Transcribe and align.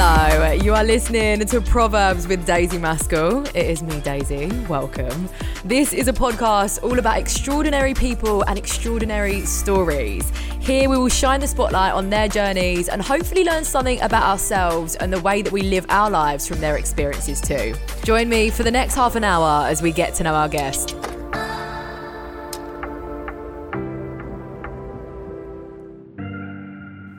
Hello, 0.00 0.52
you 0.52 0.74
are 0.74 0.84
listening 0.84 1.40
to 1.40 1.60
Proverbs 1.60 2.28
with 2.28 2.46
Daisy 2.46 2.78
Maskell. 2.78 3.44
It 3.48 3.66
is 3.66 3.82
me, 3.82 4.00
Daisy. 4.00 4.46
Welcome. 4.68 5.28
This 5.64 5.92
is 5.92 6.06
a 6.06 6.12
podcast 6.12 6.84
all 6.84 7.00
about 7.00 7.18
extraordinary 7.18 7.94
people 7.94 8.42
and 8.42 8.56
extraordinary 8.56 9.40
stories. 9.40 10.30
Here 10.60 10.88
we 10.88 10.96
will 10.96 11.08
shine 11.08 11.40
the 11.40 11.48
spotlight 11.48 11.94
on 11.94 12.10
their 12.10 12.28
journeys 12.28 12.88
and 12.88 13.02
hopefully 13.02 13.42
learn 13.42 13.64
something 13.64 14.00
about 14.00 14.22
ourselves 14.22 14.94
and 14.94 15.12
the 15.12 15.20
way 15.20 15.42
that 15.42 15.52
we 15.52 15.62
live 15.62 15.84
our 15.88 16.08
lives 16.08 16.46
from 16.46 16.60
their 16.60 16.76
experiences 16.76 17.40
too. 17.40 17.74
Join 18.04 18.28
me 18.28 18.50
for 18.50 18.62
the 18.62 18.70
next 18.70 18.94
half 18.94 19.16
an 19.16 19.24
hour 19.24 19.66
as 19.66 19.82
we 19.82 19.90
get 19.90 20.14
to 20.14 20.22
know 20.22 20.34
our 20.34 20.48
guest. 20.48 21.07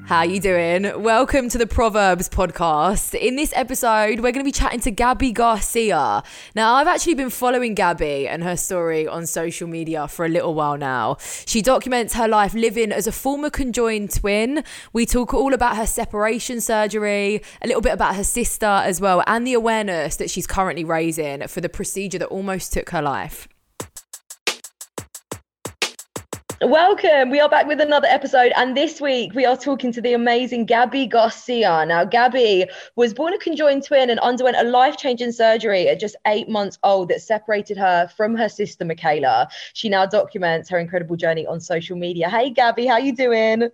How 0.09 0.23
you 0.23 0.39
doing? 0.39 1.03
Welcome 1.03 1.49
to 1.49 1.59
the 1.59 1.67
Proverbs 1.67 2.29
podcast. 2.29 3.13
In 3.13 3.35
this 3.35 3.53
episode, 3.55 4.21
we're 4.21 4.31
going 4.31 4.39
to 4.39 4.43
be 4.43 4.51
chatting 4.51 4.79
to 4.79 4.89
Gabby 4.89 5.31
Garcia. 5.31 6.23
Now, 6.55 6.73
I've 6.73 6.87
actually 6.87 7.13
been 7.13 7.29
following 7.29 7.75
Gabby 7.75 8.27
and 8.27 8.43
her 8.43 8.57
story 8.57 9.07
on 9.07 9.27
social 9.27 9.67
media 9.67 10.07
for 10.07 10.25
a 10.25 10.27
little 10.27 10.55
while 10.55 10.77
now. 10.77 11.17
She 11.45 11.61
documents 11.61 12.15
her 12.15 12.27
life 12.27 12.55
living 12.55 12.91
as 12.91 13.05
a 13.05 13.11
former 13.11 13.51
conjoined 13.51 14.11
twin. 14.11 14.63
We 14.93 15.05
talk 15.05 15.35
all 15.35 15.53
about 15.53 15.77
her 15.77 15.85
separation 15.85 16.59
surgery, 16.59 17.43
a 17.61 17.67
little 17.67 17.83
bit 17.83 17.93
about 17.93 18.15
her 18.15 18.23
sister 18.23 18.65
as 18.65 18.99
well, 18.99 19.23
and 19.27 19.45
the 19.45 19.53
awareness 19.53 20.15
that 20.15 20.31
she's 20.31 20.47
currently 20.47 20.83
raising 20.83 21.47
for 21.47 21.61
the 21.61 21.69
procedure 21.69 22.17
that 22.17 22.29
almost 22.29 22.73
took 22.73 22.89
her 22.89 23.03
life. 23.03 23.47
Welcome. 26.61 27.29
We 27.29 27.39
are 27.39 27.47
back 27.47 27.67
with 27.67 27.79
another 27.79 28.09
episode, 28.09 28.51
and 28.57 28.75
this 28.75 28.99
week 28.99 29.33
we 29.33 29.45
are 29.45 29.55
talking 29.55 29.93
to 29.93 30.01
the 30.01 30.11
amazing 30.11 30.65
Gabby 30.65 31.07
Garcia. 31.07 31.85
Now, 31.85 32.03
Gabby 32.03 32.65
was 32.97 33.13
born 33.13 33.33
a 33.33 33.37
conjoined 33.37 33.85
twin 33.85 34.09
and 34.09 34.19
underwent 34.19 34.57
a 34.57 34.63
life 34.63 34.97
changing 34.97 35.31
surgery 35.31 35.87
at 35.87 36.01
just 36.01 36.17
eight 36.27 36.49
months 36.49 36.77
old 36.83 37.07
that 37.09 37.21
separated 37.21 37.77
her 37.77 38.09
from 38.09 38.35
her 38.35 38.49
sister, 38.49 38.83
Michaela. 38.83 39.47
She 39.73 39.87
now 39.87 40.05
documents 40.05 40.69
her 40.69 40.79
incredible 40.79 41.15
journey 41.15 41.47
on 41.47 41.61
social 41.61 41.95
media. 41.95 42.29
Hey, 42.29 42.49
Gabby, 42.49 42.85
how 42.85 42.97
you 42.97 43.15
doing? 43.15 43.69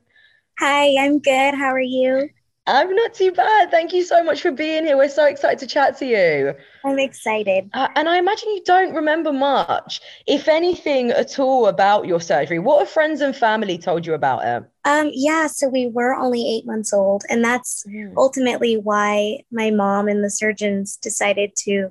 Hi, 0.59 0.95
I'm 1.03 1.17
good. 1.17 1.55
How 1.55 1.73
are 1.73 1.79
you? 1.79 2.29
I'm 2.67 2.95
not 2.95 3.13
too 3.13 3.31
bad. 3.31 3.69
Thank 3.69 3.93
you 3.93 4.03
so 4.03 4.23
much 4.23 4.41
for 4.41 4.51
being 4.51 4.85
here. 4.85 4.97
We're 4.97 5.07
so 5.07 5.25
excited 5.25 5.59
to 5.59 5.67
chat 5.67 5.97
to 5.99 6.05
you. 6.05 6.55
I'm 6.83 6.97
excited. 6.97 7.69
Uh, 7.73 7.89
and 7.95 8.09
I 8.09 8.17
imagine 8.17 8.49
you 8.49 8.63
don't 8.65 8.95
remember 8.95 9.31
much, 9.31 10.01
if 10.25 10.47
anything 10.47 11.11
at 11.11 11.37
all, 11.37 11.67
about 11.67 12.07
your 12.07 12.19
surgery. 12.19 12.57
What 12.57 12.79
have 12.79 12.89
friends 12.89 13.21
and 13.21 13.35
family 13.35 13.77
told 13.77 14.05
you 14.07 14.15
about 14.15 14.45
it? 14.45 14.67
Um, 14.83 15.11
yeah, 15.13 15.45
so 15.45 15.67
we 15.67 15.87
were 15.87 16.15
only 16.15 16.41
eight 16.55 16.65
months 16.65 16.91
old, 16.91 17.23
and 17.29 17.43
that's 17.43 17.83
mm. 17.87 18.13
ultimately 18.17 18.77
why 18.77 19.43
my 19.51 19.69
mom 19.69 20.07
and 20.07 20.23
the 20.23 20.31
surgeons 20.31 20.97
decided 20.97 21.55
to 21.57 21.89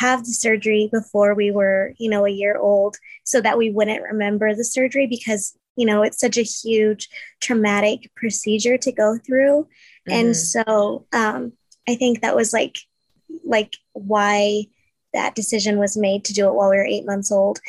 have 0.00 0.20
the 0.20 0.32
surgery 0.32 0.90
before 0.92 1.34
we 1.34 1.50
were, 1.50 1.94
you 1.96 2.10
know, 2.10 2.26
a 2.26 2.30
year 2.30 2.58
old, 2.58 2.98
so 3.24 3.40
that 3.40 3.56
we 3.56 3.70
wouldn't 3.70 4.02
remember 4.02 4.54
the 4.54 4.64
surgery 4.64 5.06
because 5.06 5.56
you 5.76 5.86
know 5.86 6.02
it's 6.02 6.20
such 6.20 6.36
a 6.36 6.42
huge 6.42 7.08
traumatic 7.40 8.10
procedure 8.14 8.78
to 8.78 8.92
go 8.92 9.18
through 9.26 9.66
Mm-hmm. 10.08 10.12
And 10.12 10.36
so 10.36 11.06
um, 11.12 11.52
I 11.88 11.94
think 11.94 12.20
that 12.20 12.36
was 12.36 12.52
like 12.52 12.76
like 13.44 13.76
why 13.92 14.64
that 15.12 15.34
decision 15.34 15.78
was 15.78 15.96
made 15.96 16.24
to 16.24 16.32
do 16.32 16.48
it 16.48 16.54
while 16.54 16.70
we 16.70 16.76
were 16.76 16.84
eight 16.84 17.06
months 17.06 17.30
old. 17.30 17.60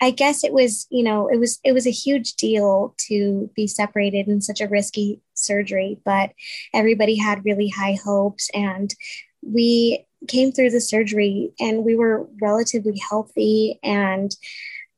I 0.00 0.10
guess 0.10 0.44
it 0.44 0.52
was, 0.52 0.86
you 0.90 1.02
know, 1.02 1.28
it 1.28 1.38
was 1.38 1.60
it 1.64 1.72
was 1.72 1.86
a 1.86 1.90
huge 1.90 2.34
deal 2.34 2.94
to 3.08 3.50
be 3.54 3.66
separated 3.66 4.28
in 4.28 4.40
such 4.40 4.60
a 4.60 4.68
risky 4.68 5.20
surgery, 5.34 5.98
but 6.04 6.32
everybody 6.72 7.16
had 7.16 7.44
really 7.44 7.68
high 7.68 7.96
hopes 8.04 8.50
and 8.54 8.94
we 9.42 10.04
came 10.26 10.52
through 10.52 10.70
the 10.70 10.80
surgery 10.80 11.52
and 11.60 11.84
we 11.84 11.96
were 11.96 12.26
relatively 12.40 13.00
healthy 13.08 13.78
and 13.82 14.34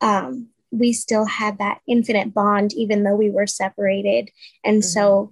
um, 0.01 0.49
we 0.71 0.93
still 0.93 1.25
had 1.25 1.59
that 1.59 1.81
infinite 1.89 2.33
bond 2.33 2.73
even 2.75 3.03
though 3.03 3.17
we 3.17 3.31
were 3.31 3.47
separated 3.47 4.31
and 4.65 4.83
mm-hmm. 4.83 4.89
so 4.89 5.31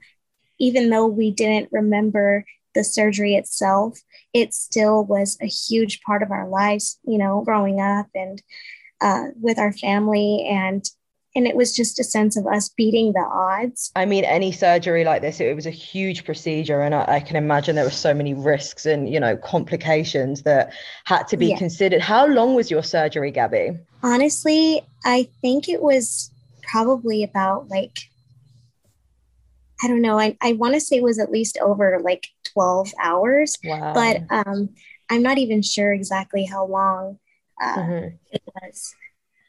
even 0.65 0.89
though 0.89 1.07
we 1.07 1.31
didn't 1.31 1.69
remember 1.73 2.45
the 2.75 2.83
surgery 2.83 3.35
itself, 3.35 4.01
it 4.33 4.55
still 4.55 5.05
was 5.05 5.37
a 5.41 5.47
huge 5.47 6.01
part 6.01 6.23
of 6.23 6.31
our 6.31 6.49
lives, 6.49 6.99
you 7.07 7.19
know, 7.19 7.43
growing 7.45 7.81
up 7.81 8.07
and 8.15 8.43
uh, 9.01 9.27
with 9.41 9.59
our 9.59 9.73
family. 9.73 10.47
And 10.51 10.89
and 11.37 11.49
it 11.49 11.57
was 11.57 11.75
just 11.75 11.99
a 11.99 12.05
sense 12.05 12.37
of 12.37 12.47
us 12.47 12.69
beating 12.69 13.13
the 13.13 13.21
odds. 13.21 13.91
I 13.97 14.05
mean, 14.05 14.25
any 14.25 14.53
surgery 14.53 15.03
like 15.03 15.21
this, 15.21 15.41
it 15.41 15.57
was 15.57 15.67
a 15.67 15.71
huge 15.71 16.25
procedure, 16.25 16.81
and 16.81 16.95
I, 16.95 17.05
I 17.09 17.21
can 17.21 17.37
imagine 17.37 17.75
there 17.75 17.85
were 17.85 17.91
so 17.91 18.15
many 18.15 18.35
risks 18.35 18.87
and 18.87 19.13
you 19.13 19.21
know 19.21 19.37
complications 19.37 20.43
that 20.43 20.73
had 21.05 21.25
to 21.29 21.37
be 21.37 21.49
yeah. 21.49 21.59
considered. 21.59 22.01
How 22.01 22.27
long 22.27 22.55
was 22.55 22.71
your 22.71 22.83
surgery, 22.83 23.33
Gabby? 23.33 23.79
Honestly, 24.03 24.83
I 25.05 25.29
think 25.43 25.69
it 25.69 25.83
was 25.83 26.31
probably 26.63 27.23
about 27.23 27.69
like 27.69 27.99
I 29.85 29.89
don't 29.89 30.01
know. 30.01 30.19
I, 30.19 30.35
I 30.41 30.55
want 30.55 30.73
to 30.73 30.81
say 30.81 30.97
it 30.97 31.03
was 31.03 31.19
at 31.19 31.31
least 31.31 31.59
over 31.59 32.01
like 32.03 32.27
12 32.55 32.95
hours, 32.99 33.59
wow. 33.63 33.93
but 33.93 34.23
um, 34.31 34.71
I'm 35.11 35.23
not 35.23 35.37
even 35.37 35.61
sure 35.61 35.93
exactly 35.93 36.47
how 36.47 36.65
long 36.65 37.19
uh, 37.61 37.77
mm-hmm. 37.77 38.17
it 38.33 38.43
was. 38.63 38.95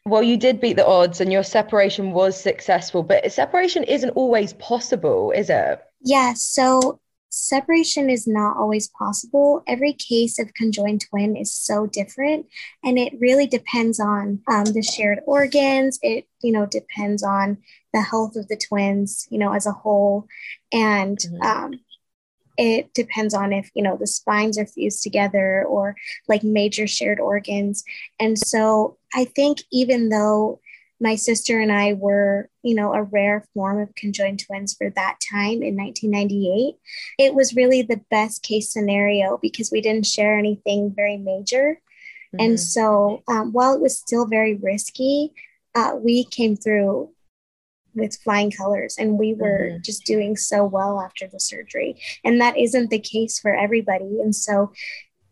Well, 0.06 0.22
you 0.22 0.35
did 0.35 0.59
beat 0.59 0.75
the 0.75 0.85
odds 0.85 1.22
and 1.22 1.31
your 1.31 1.44
separation 1.44 2.12
was 2.12 2.40
successful, 2.40 3.01
but 3.01 3.31
separation 3.31 3.85
isn't 3.85 4.09
always 4.09 4.51
possible, 4.53 5.31
is 5.31 5.50
it? 5.50 5.81
Yeah. 6.01 6.34
So 6.35 7.00
separation 7.29 8.09
is 8.09 8.28
not 8.28 8.57
always 8.57 8.90
possible. 8.90 9.63
Every 9.67 9.94
case 9.94 10.38
of 10.38 10.53
conjoined 10.53 11.06
twin 11.09 11.35
is 11.35 11.53
so 11.53 11.88
different, 11.88 12.47
and 12.84 12.97
it 12.97 13.13
really 13.19 13.47
depends 13.47 14.00
on 14.00 14.41
um, 14.47 14.66
the 14.66 14.81
shared 14.81 15.19
organs. 15.25 16.00
It 16.02 16.28
you 16.41 16.52
know 16.52 16.66
depends 16.66 17.23
on 17.23 17.57
the 17.95 18.01
health 18.01 18.35
of 18.35 18.47
the 18.50 18.57
twins, 18.57 19.25
you 19.31 19.39
know, 19.39 19.53
as 19.53 19.66
a 19.66 19.72
whole, 19.72 20.28
and 20.72 21.17
mm-hmm. 21.17 21.41
um, 21.41 21.79
it 22.57 22.94
depends 22.94 23.33
on 23.33 23.53
if 23.53 23.72
you 23.73 23.81
know 23.81 23.97
the 23.97 24.07
spines 24.07 24.59
are 24.59 24.66
fused 24.66 25.01
together 25.01 25.63
or 25.63 25.95
like 26.28 26.44
major 26.44 26.88
shared 26.88 27.19
organs. 27.19 27.84
And 28.19 28.38
so 28.38 28.97
I 29.13 29.25
think 29.25 29.59
even 29.72 30.09
though 30.09 30.59
my 31.00 31.16
sister 31.16 31.59
and 31.59 31.72
I 31.72 31.94
were, 31.94 32.50
you 32.63 32.73
know, 32.73 32.94
a 32.94 33.03
rare 33.03 33.45
form 33.53 33.79
of 33.79 33.94
conjoined 33.95 34.41
twins 34.45 34.73
for 34.73 34.89
that 34.91 35.17
time 35.29 35.61
in 35.61 35.75
1998. 35.75 36.75
It 37.19 37.35
was 37.35 37.55
really 37.55 37.81
the 37.81 38.00
best 38.09 38.44
case 38.44 38.72
scenario 38.72 39.38
because 39.41 39.72
we 39.72 39.81
didn't 39.81 40.05
share 40.05 40.38
anything 40.38 40.94
very 40.95 41.17
major. 41.17 41.81
Mm-hmm. 42.34 42.45
And 42.45 42.59
so 42.59 43.23
um, 43.28 43.51
while 43.51 43.75
it 43.75 43.81
was 43.81 43.97
still 43.97 44.25
very 44.25 44.55
risky, 44.55 45.34
uh, 45.75 45.97
we 46.01 46.23
came 46.23 46.55
through 46.55 47.09
with 47.95 48.17
flying 48.23 48.51
colors 48.51 48.95
and 48.99 49.17
we 49.17 49.33
were 49.33 49.69
mm-hmm. 49.69 49.81
just 49.81 50.05
doing 50.05 50.35
so 50.35 50.63
well 50.63 51.01
after 51.01 51.27
the 51.27 51.39
surgery. 51.39 51.99
And 52.23 52.39
that 52.41 52.57
isn't 52.57 52.89
the 52.89 52.99
case 52.99 53.39
for 53.39 53.55
everybody. 53.55 54.19
And 54.21 54.35
so 54.35 54.71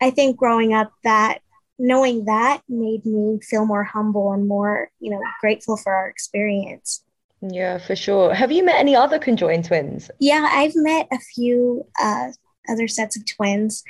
I 0.01 0.09
think 0.09 0.37
growing 0.37 0.73
up, 0.73 0.91
that 1.03 1.39
knowing 1.79 2.25
that 2.25 2.61
made 2.69 3.05
me 3.05 3.39
feel 3.41 3.65
more 3.65 3.83
humble 3.83 4.31
and 4.31 4.47
more, 4.47 4.89
you 4.99 5.11
know, 5.11 5.21
grateful 5.41 5.77
for 5.77 5.93
our 5.93 6.07
experience. 6.07 7.03
Yeah, 7.41 7.77
for 7.77 7.95
sure. 7.95 8.33
Have 8.33 8.51
you 8.51 8.63
met 8.63 8.79
any 8.79 8.95
other 8.95 9.19
conjoined 9.19 9.65
twins? 9.65 10.09
Yeah, 10.19 10.47
I've 10.49 10.75
met 10.75 11.07
a 11.11 11.19
few 11.19 11.85
uh, 12.01 12.29
other 12.69 12.87
sets 12.87 13.17
of 13.17 13.25
twins, 13.25 13.83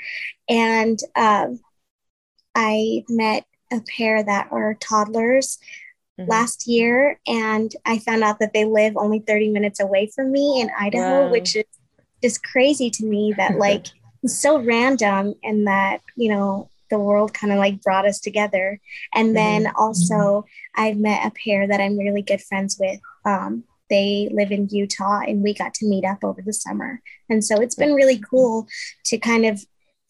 and 0.49 0.97
um, 1.15 1.59
I 2.55 3.03
met 3.09 3.45
a 3.71 3.81
pair 3.81 4.23
that 4.23 4.47
are 4.51 4.75
toddlers 4.75 5.59
mm-hmm. 6.19 6.29
last 6.29 6.67
year, 6.67 7.19
and 7.27 7.73
I 7.85 7.99
found 7.99 8.23
out 8.23 8.39
that 8.39 8.53
they 8.53 8.65
live 8.65 8.97
only 8.97 9.19
30 9.19 9.49
minutes 9.49 9.79
away 9.79 10.09
from 10.13 10.31
me 10.31 10.61
in 10.61 10.69
Idaho, 10.77 11.25
wow. 11.25 11.31
which 11.31 11.55
is 11.55 11.65
just 12.21 12.43
crazy 12.43 12.89
to 12.89 13.05
me 13.05 13.33
that 13.37 13.57
like 13.57 13.87
so 14.25 14.59
random 14.59 15.33
and 15.43 15.67
that 15.67 15.99
you 16.15 16.33
know 16.33 16.69
the 16.89 16.99
world 16.99 17.33
kind 17.33 17.51
of 17.51 17.59
like 17.59 17.81
brought 17.81 18.05
us 18.05 18.19
together. 18.19 18.79
And 19.13 19.35
then 19.35 19.63
mm-hmm. 19.63 19.75
also, 19.75 20.45
I've 20.75 20.97
met 20.97 21.25
a 21.25 21.31
pair 21.31 21.67
that 21.67 21.81
I'm 21.81 21.97
really 21.97 22.21
good 22.21 22.41
friends 22.41 22.77
with. 22.79 22.99
Um, 23.25 23.63
they 23.89 24.29
live 24.31 24.51
in 24.51 24.69
Utah 24.69 25.21
and 25.21 25.43
we 25.43 25.53
got 25.53 25.73
to 25.75 25.87
meet 25.87 26.05
up 26.05 26.23
over 26.23 26.41
the 26.41 26.53
summer. 26.53 27.01
And 27.29 27.43
so 27.43 27.59
it's 27.61 27.75
been 27.75 27.93
really 27.93 28.17
cool 28.19 28.67
to 29.05 29.17
kind 29.17 29.45
of 29.45 29.63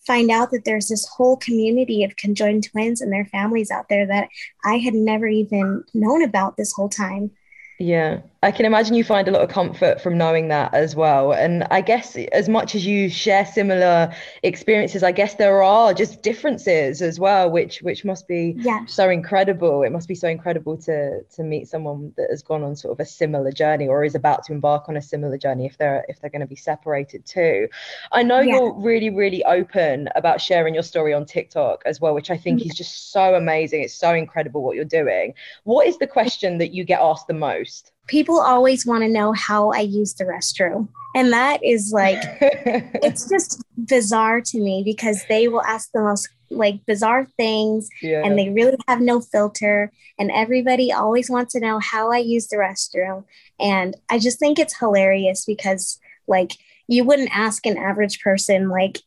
find 0.05 0.29
out 0.29 0.51
that 0.51 0.65
there's 0.65 0.87
this 0.89 1.07
whole 1.07 1.37
community 1.37 2.03
of 2.03 2.15
conjoined 2.15 2.69
twins 2.69 3.01
and 3.01 3.11
their 3.11 3.25
families 3.25 3.71
out 3.71 3.87
there 3.89 4.05
that 4.07 4.29
I 4.65 4.77
had 4.77 4.93
never 4.93 5.27
even 5.27 5.83
known 5.93 6.23
about 6.23 6.57
this 6.57 6.73
whole 6.73 6.89
time. 6.89 7.31
Yeah, 7.79 8.21
I 8.43 8.51
can 8.51 8.65
imagine 8.65 8.93
you 8.93 9.03
find 9.03 9.27
a 9.27 9.31
lot 9.31 9.41
of 9.41 9.49
comfort 9.49 10.01
from 10.01 10.17
knowing 10.17 10.49
that 10.49 10.73
as 10.73 10.95
well. 10.95 11.31
And 11.31 11.63
I 11.71 11.81
guess 11.81 12.15
as 12.31 12.49
much 12.49 12.75
as 12.75 12.85
you 12.85 13.09
share 13.09 13.45
similar 13.45 14.13
experiences, 14.43 15.01
I 15.01 15.11
guess 15.11 15.35
there 15.35 15.63
are 15.63 15.93
just 15.93 16.21
differences 16.21 17.01
as 17.01 17.19
well, 17.19 17.49
which 17.49 17.81
which 17.81 18.05
must 18.05 18.27
be 18.27 18.55
yeah. 18.57 18.85
so 18.85 19.09
incredible. 19.09 19.81
It 19.83 19.91
must 19.91 20.07
be 20.07 20.15
so 20.15 20.27
incredible 20.27 20.77
to 20.79 21.23
to 21.23 21.43
meet 21.43 21.67
someone 21.67 22.13
that 22.17 22.29
has 22.29 22.43
gone 22.43 22.63
on 22.63 22.75
sort 22.75 22.91
of 22.91 22.99
a 22.99 23.05
similar 23.09 23.51
journey 23.51 23.87
or 23.87 24.03
is 24.03 24.13
about 24.13 24.43
to 24.45 24.53
embark 24.53 24.87
on 24.87 24.97
a 24.97 25.01
similar 25.01 25.37
journey 25.37 25.65
if 25.65 25.77
they're 25.77 26.05
if 26.09 26.19
they're 26.19 26.29
going 26.29 26.41
to 26.41 26.47
be 26.47 26.55
separated 26.57 27.25
too. 27.25 27.69
I 28.11 28.23
know 28.23 28.41
yeah. 28.41 28.55
you're 28.55 28.73
really 28.73 29.09
really 29.09 29.43
open 29.45 30.09
about 30.15 30.41
sharing 30.41 30.73
your 30.73 30.83
story 30.83 31.13
on 31.13 31.25
TikTok 31.25 31.81
as 31.85 32.01
well, 32.01 32.13
which 32.13 32.29
I 32.29 32.37
think 32.37 32.59
mm-hmm. 32.59 32.69
is 32.69 32.75
just 32.75 33.11
so 33.13 33.35
amazing. 33.35 33.81
It's 33.81 33.95
so 33.95 34.13
incredible 34.13 34.61
what 34.63 34.75
you're 34.75 34.85
doing. 34.85 35.33
What 35.63 35.87
is 35.87 35.97
the 35.97 36.07
question 36.07 36.57
that 36.57 36.73
you 36.73 36.83
get 36.83 36.99
asked 36.99 37.27
the 37.27 37.33
most? 37.33 37.62
People 38.07 38.39
always 38.39 38.85
want 38.85 39.03
to 39.03 39.09
know 39.09 39.31
how 39.33 39.71
I 39.71 39.79
use 39.79 40.13
the 40.13 40.25
restroom. 40.25 40.89
And 41.15 41.31
that 41.31 41.63
is 41.63 41.91
like, 41.93 42.19
it's 42.41 43.29
just 43.29 43.63
bizarre 43.77 44.41
to 44.41 44.59
me 44.59 44.81
because 44.83 45.23
they 45.29 45.47
will 45.47 45.61
ask 45.61 45.91
the 45.93 46.01
most 46.01 46.29
like 46.49 46.85
bizarre 46.85 47.25
things 47.37 47.89
yeah. 48.01 48.21
and 48.23 48.37
they 48.37 48.49
really 48.49 48.77
have 48.87 49.01
no 49.01 49.19
filter. 49.21 49.91
And 50.19 50.31
everybody 50.31 50.91
always 50.91 51.29
wants 51.29 51.53
to 51.53 51.59
know 51.59 51.79
how 51.79 52.11
I 52.11 52.17
use 52.17 52.47
the 52.47 52.57
restroom. 52.57 53.25
And 53.59 53.95
I 54.09 54.19
just 54.19 54.39
think 54.39 54.59
it's 54.59 54.77
hilarious 54.77 55.45
because, 55.45 55.99
like, 56.27 56.53
you 56.87 57.03
wouldn't 57.03 57.35
ask 57.35 57.65
an 57.65 57.77
average 57.77 58.21
person, 58.21 58.69
like, 58.69 58.99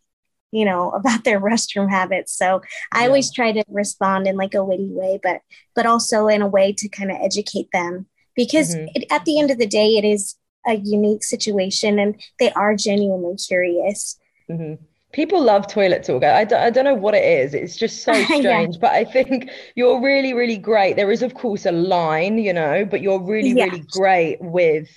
you 0.52 0.64
know 0.64 0.90
about 1.00 1.24
their 1.24 1.40
restroom 1.40 1.90
habits 1.90 2.32
so 2.32 2.62
i 2.92 3.00
yeah. 3.00 3.06
always 3.06 3.32
try 3.32 3.52
to 3.52 3.64
respond 3.68 4.26
in 4.26 4.36
like 4.36 4.54
a 4.54 4.64
witty 4.64 4.88
way 4.90 5.18
but 5.22 5.40
but 5.74 5.86
also 5.86 6.28
in 6.28 6.40
a 6.40 6.46
way 6.46 6.72
to 6.72 6.88
kind 6.88 7.10
of 7.10 7.18
educate 7.20 7.68
them 7.72 8.06
because 8.36 8.74
mm-hmm. 8.74 8.86
it, 8.94 9.06
at 9.10 9.24
the 9.24 9.38
end 9.40 9.50
of 9.50 9.58
the 9.58 9.66
day, 9.66 9.96
it 9.96 10.04
is 10.04 10.36
a 10.66 10.74
unique 10.74 11.24
situation 11.24 11.98
and 11.98 12.20
they 12.38 12.52
are 12.52 12.76
genuinely 12.76 13.36
curious. 13.36 14.18
Mm-hmm. 14.50 14.82
People 15.12 15.42
love 15.42 15.66
toilet 15.66 16.04
talk. 16.04 16.24
I, 16.24 16.44
d- 16.44 16.54
I 16.54 16.68
don't 16.68 16.84
know 16.84 16.94
what 16.94 17.14
it 17.14 17.24
is. 17.24 17.54
It's 17.54 17.76
just 17.76 18.02
so 18.02 18.12
strange. 18.24 18.44
yeah. 18.44 18.66
But 18.80 18.92
I 18.92 19.04
think 19.04 19.50
you're 19.74 20.00
really, 20.00 20.34
really 20.34 20.58
great. 20.58 20.96
There 20.96 21.10
is, 21.10 21.22
of 21.22 21.34
course, 21.34 21.64
a 21.64 21.72
line, 21.72 22.38
you 22.38 22.52
know, 22.52 22.84
but 22.84 23.00
you're 23.00 23.22
really, 23.22 23.52
yeah. 23.52 23.64
really 23.64 23.84
great 23.90 24.40
with 24.40 24.88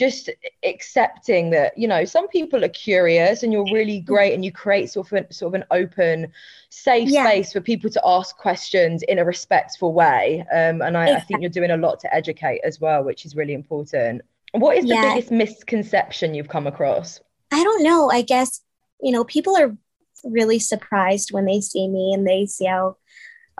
just 0.00 0.30
accepting 0.64 1.50
that 1.50 1.76
you 1.76 1.86
know 1.86 2.06
some 2.06 2.26
people 2.28 2.64
are 2.64 2.70
curious 2.70 3.42
and 3.42 3.52
you're 3.52 3.70
really 3.70 4.00
great 4.00 4.32
and 4.32 4.46
you 4.46 4.50
create 4.50 4.88
sort 4.88 5.06
of 5.08 5.12
an, 5.12 5.30
sort 5.30 5.54
of 5.54 5.60
an 5.60 5.66
open 5.70 6.26
safe 6.70 7.10
yeah. 7.10 7.22
space 7.22 7.52
for 7.52 7.60
people 7.60 7.90
to 7.90 8.00
ask 8.06 8.38
questions 8.38 9.02
in 9.02 9.18
a 9.18 9.24
respectful 9.26 9.92
way. 9.92 10.40
Um, 10.50 10.80
and 10.80 10.96
I, 10.96 11.16
I, 11.16 11.20
think 11.20 11.42
you're 11.42 11.50
doing 11.50 11.70
a 11.70 11.76
lot 11.76 12.00
to 12.00 12.14
educate 12.14 12.62
as 12.64 12.80
well 12.80 13.04
which 13.04 13.26
is 13.26 13.36
really 13.36 13.52
important. 13.52 14.22
What 14.52 14.78
is 14.78 14.84
the 14.86 14.94
yeah. 14.94 15.14
biggest 15.14 15.30
misconception 15.30 16.32
you've 16.32 16.48
come 16.48 16.66
across? 16.66 17.20
I 17.52 17.62
don't 17.62 17.82
know. 17.82 18.10
I 18.10 18.22
guess 18.22 18.62
you 19.02 19.12
know 19.12 19.24
people 19.24 19.54
are 19.54 19.76
really 20.24 20.58
surprised 20.58 21.30
when 21.30 21.44
they 21.44 21.60
see 21.60 21.88
me 21.88 22.14
and 22.14 22.26
they 22.26 22.46
see 22.46 22.64
how 22.64 22.96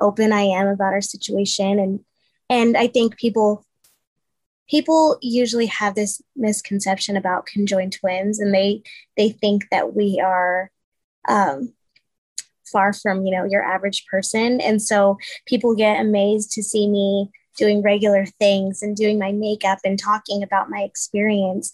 open 0.00 0.32
i 0.32 0.40
am 0.40 0.68
about 0.68 0.94
our 0.94 1.02
situation. 1.02 1.78
And 1.78 2.00
and 2.48 2.78
i 2.78 2.86
think 2.86 3.18
people 3.18 3.66
people 4.70 5.18
usually 5.20 5.66
have 5.66 5.94
this 5.94 6.22
misconception 6.36 7.16
about 7.16 7.46
conjoined 7.46 7.92
twins 7.92 8.38
and 8.38 8.54
they 8.54 8.82
they 9.16 9.30
think 9.30 9.66
that 9.70 9.94
we 9.94 10.22
are 10.24 10.70
um, 11.28 11.74
far 12.70 12.92
from 12.92 13.26
you 13.26 13.36
know 13.36 13.44
your 13.44 13.62
average 13.62 14.06
person 14.06 14.60
and 14.60 14.80
so 14.80 15.18
people 15.46 15.74
get 15.74 16.00
amazed 16.00 16.52
to 16.52 16.62
see 16.62 16.88
me 16.88 17.28
doing 17.56 17.82
regular 17.82 18.24
things 18.24 18.80
and 18.80 18.96
doing 18.96 19.18
my 19.18 19.32
makeup 19.32 19.78
and 19.84 19.98
talking 19.98 20.42
about 20.42 20.70
my 20.70 20.82
experience 20.82 21.72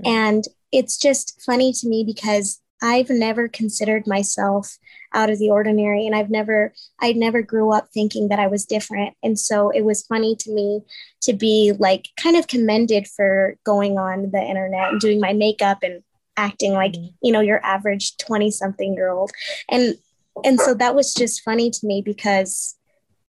mm-hmm. 0.00 0.10
and 0.10 0.44
it's 0.72 0.98
just 0.98 1.40
funny 1.44 1.72
to 1.72 1.88
me 1.88 2.02
because 2.04 2.60
I've 2.82 3.10
never 3.10 3.48
considered 3.48 4.06
myself 4.06 4.78
out 5.12 5.30
of 5.30 5.38
the 5.38 5.50
ordinary 5.50 6.06
and 6.06 6.14
I've 6.14 6.30
never 6.30 6.72
I 7.00 7.12
never 7.12 7.42
grew 7.42 7.72
up 7.72 7.88
thinking 7.92 8.28
that 8.28 8.38
I 8.38 8.46
was 8.46 8.64
different 8.64 9.16
and 9.22 9.38
so 9.38 9.70
it 9.70 9.82
was 9.82 10.06
funny 10.06 10.36
to 10.36 10.52
me 10.52 10.82
to 11.22 11.32
be 11.32 11.72
like 11.78 12.08
kind 12.20 12.36
of 12.36 12.46
commended 12.46 13.08
for 13.08 13.56
going 13.64 13.98
on 13.98 14.30
the 14.30 14.40
internet 14.40 14.90
and 14.90 15.00
doing 15.00 15.20
my 15.20 15.32
makeup 15.32 15.78
and 15.82 16.02
acting 16.36 16.72
like 16.72 16.92
mm-hmm. 16.92 17.06
you 17.22 17.32
know 17.32 17.40
your 17.40 17.64
average 17.64 18.16
20 18.18 18.50
something 18.50 18.94
year 18.94 19.10
old 19.10 19.30
and 19.68 19.96
and 20.44 20.60
so 20.60 20.74
that 20.74 20.94
was 20.94 21.14
just 21.14 21.42
funny 21.42 21.70
to 21.70 21.86
me 21.86 22.02
because 22.02 22.76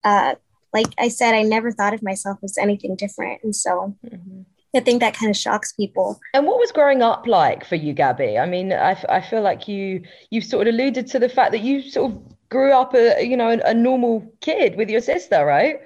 uh 0.03 0.35
like 0.73 0.93
I 0.99 1.07
said 1.07 1.33
I 1.33 1.43
never 1.43 1.71
thought 1.71 1.93
of 1.93 2.03
myself 2.03 2.39
as 2.43 2.57
anything 2.57 2.95
different 2.95 3.41
and 3.43 3.55
so 3.55 3.95
mm-hmm. 4.05 4.41
I 4.75 4.79
think 4.81 4.99
that 4.99 5.15
kind 5.15 5.29
of 5.29 5.37
shocks 5.37 5.71
people. 5.71 6.19
And 6.33 6.45
what 6.45 6.59
was 6.59 6.71
growing 6.71 7.01
up 7.01 7.25
like 7.25 7.65
for 7.65 7.75
you, 7.75 7.93
Gabby? 7.93 8.37
I 8.37 8.45
mean, 8.45 8.71
I, 8.71 9.01
I 9.09 9.21
feel 9.21 9.41
like 9.41 9.67
you 9.67 10.03
you 10.29 10.41
sort 10.41 10.67
of 10.67 10.73
alluded 10.73 11.07
to 11.07 11.19
the 11.19 11.29
fact 11.29 11.51
that 11.51 11.61
you 11.61 11.81
sort 11.81 12.11
of 12.11 12.21
grew 12.49 12.71
up 12.71 12.93
a 12.93 13.23
you 13.25 13.35
know 13.35 13.49
a, 13.49 13.59
a 13.69 13.73
normal 13.73 14.31
kid 14.41 14.75
with 14.75 14.89
your 14.89 15.01
sister, 15.01 15.45
right? 15.45 15.79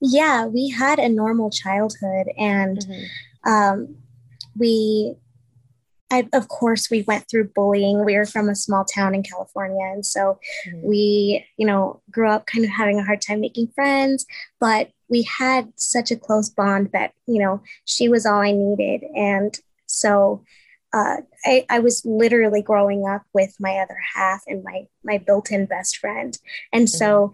Yeah, 0.00 0.46
we 0.46 0.68
had 0.68 0.98
a 0.98 1.08
normal 1.08 1.50
childhood, 1.50 2.26
and 2.36 2.78
mm-hmm. 2.78 3.50
um, 3.50 3.96
we 4.56 5.14
I, 6.10 6.28
of 6.32 6.48
course, 6.48 6.88
we 6.90 7.02
went 7.02 7.28
through 7.28 7.48
bullying. 7.48 8.04
We 8.04 8.16
were 8.16 8.26
from 8.26 8.48
a 8.48 8.54
small 8.54 8.84
town 8.84 9.14
in 9.14 9.22
California. 9.22 9.84
And 9.84 10.06
so 10.06 10.38
mm-hmm. 10.68 10.86
we, 10.86 11.46
you 11.56 11.66
know, 11.66 12.00
grew 12.10 12.28
up 12.28 12.46
kind 12.46 12.64
of 12.64 12.70
having 12.70 12.98
a 12.98 13.04
hard 13.04 13.20
time 13.20 13.40
making 13.40 13.68
friends, 13.74 14.24
but 14.60 14.90
we 15.08 15.22
had 15.22 15.72
such 15.76 16.10
a 16.10 16.16
close 16.16 16.48
bond 16.48 16.90
that, 16.92 17.12
you 17.26 17.40
know, 17.40 17.60
she 17.84 18.08
was 18.08 18.24
all 18.24 18.40
I 18.40 18.52
needed. 18.52 19.04
And 19.16 19.58
so 19.86 20.44
uh, 20.92 21.16
I, 21.44 21.66
I 21.68 21.80
was 21.80 22.04
literally 22.04 22.62
growing 22.62 23.06
up 23.06 23.22
with 23.32 23.56
my 23.58 23.78
other 23.78 23.98
half 24.14 24.42
and 24.46 24.62
my, 24.62 24.86
my 25.04 25.18
built 25.18 25.50
in 25.50 25.66
best 25.66 25.98
friend. 25.98 26.38
And 26.72 26.86
mm-hmm. 26.86 26.96
so 26.96 27.32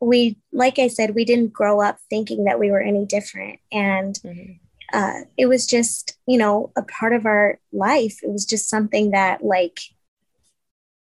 we, 0.00 0.36
like 0.52 0.78
I 0.78 0.88
said, 0.88 1.14
we 1.14 1.24
didn't 1.24 1.54
grow 1.54 1.80
up 1.80 1.98
thinking 2.10 2.44
that 2.44 2.58
we 2.58 2.70
were 2.70 2.80
any 2.80 3.06
different. 3.06 3.58
And, 3.72 4.14
mm-hmm 4.16 4.52
uh, 4.92 5.20
it 5.36 5.46
was 5.46 5.66
just 5.66 6.16
you 6.26 6.38
know 6.38 6.70
a 6.76 6.82
part 6.82 7.12
of 7.12 7.26
our 7.26 7.58
life 7.72 8.18
it 8.22 8.30
was 8.30 8.44
just 8.44 8.68
something 8.68 9.10
that 9.10 9.44
like 9.44 9.80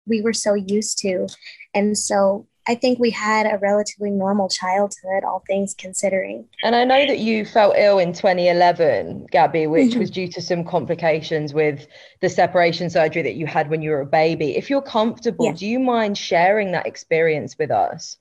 we 0.05 0.22
were 0.22 0.34
so 0.34 0.53
used 0.53 0.98
to 0.98 1.27
and 1.74 1.98
so 1.98 2.48
I 2.65 2.75
think 2.75 2.98
we 2.98 3.10
had 3.10 3.46
a 3.46 3.57
relatively 3.57 4.10
normal 4.10 4.48
childhood, 4.48 5.25
all 5.25 5.43
things 5.46 5.75
considering. 5.77 6.48
And 6.63 6.75
I 6.75 6.86
know 6.86 7.05
that 7.05 7.19
you 7.19 7.46
felt 7.46 7.75
ill 7.77 8.00
in 8.00 8.13
2011, 8.13 9.27
Gabby, 9.31 9.67
which 9.67 9.91
mm-hmm. 9.91 10.00
was 10.00 10.10
due 10.10 10.29
to 10.29 10.41
some 10.41 10.63
complications 10.63 11.53
with 11.53 11.88
the 12.22 12.29
separation 12.29 12.89
surgery 12.89 13.22
that 13.24 13.36
you 13.36 13.48
had 13.48 13.69
when 13.69 13.81
you 13.81 13.91
were 13.91 14.01
a 14.01 14.05
baby. 14.05 14.55
If 14.55 14.69
you're 14.69 14.81
comfortable, 14.81 15.48
yeah. 15.48 15.53
do 15.53 15.67
you 15.67 15.79
mind 15.79 16.17
sharing 16.17 16.72
that 16.72 16.88
experience 16.88 17.57
with 17.57 17.69
us? 17.69 18.15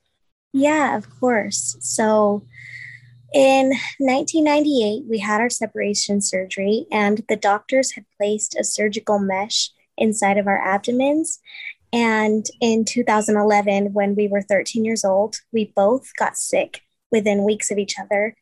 Yeah, 0.51 0.97
of 0.97 1.09
course. 1.21 1.77
So, 1.79 2.43
in 3.33 3.69
1998, 3.99 5.05
we 5.09 5.19
had 5.19 5.41
our 5.41 5.49
separation 5.49 6.21
surgery, 6.21 6.85
and 6.91 7.23
the 7.27 7.35
doctors 7.35 7.93
had 7.93 8.05
placed 8.17 8.55
a 8.55 8.63
surgical 8.63 9.19
mesh 9.19 9.71
inside 9.97 10.37
of 10.37 10.47
our 10.47 10.59
abdomens. 10.59 11.39
And 11.91 12.45
in 12.61 12.85
2011, 12.85 13.93
when 13.93 14.15
we 14.15 14.27
were 14.27 14.41
13 14.41 14.85
years 14.85 15.03
old, 15.03 15.37
we 15.51 15.71
both 15.75 16.11
got 16.17 16.37
sick 16.37 16.81
within 17.11 17.43
weeks 17.43 17.71
of 17.71 17.77
each 17.77 17.99
other. 17.99 18.35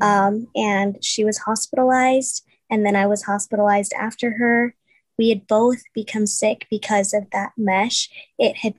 Mm-hmm. 0.00 0.04
Um, 0.04 0.46
and 0.54 1.04
she 1.04 1.24
was 1.24 1.38
hospitalized, 1.38 2.44
and 2.70 2.84
then 2.86 2.96
I 2.96 3.06
was 3.06 3.24
hospitalized 3.24 3.92
after 3.98 4.38
her. 4.38 4.74
We 5.18 5.28
had 5.28 5.46
both 5.46 5.82
become 5.94 6.26
sick 6.26 6.66
because 6.70 7.12
of 7.12 7.30
that 7.32 7.52
mesh. 7.56 8.08
It 8.38 8.56
had 8.58 8.74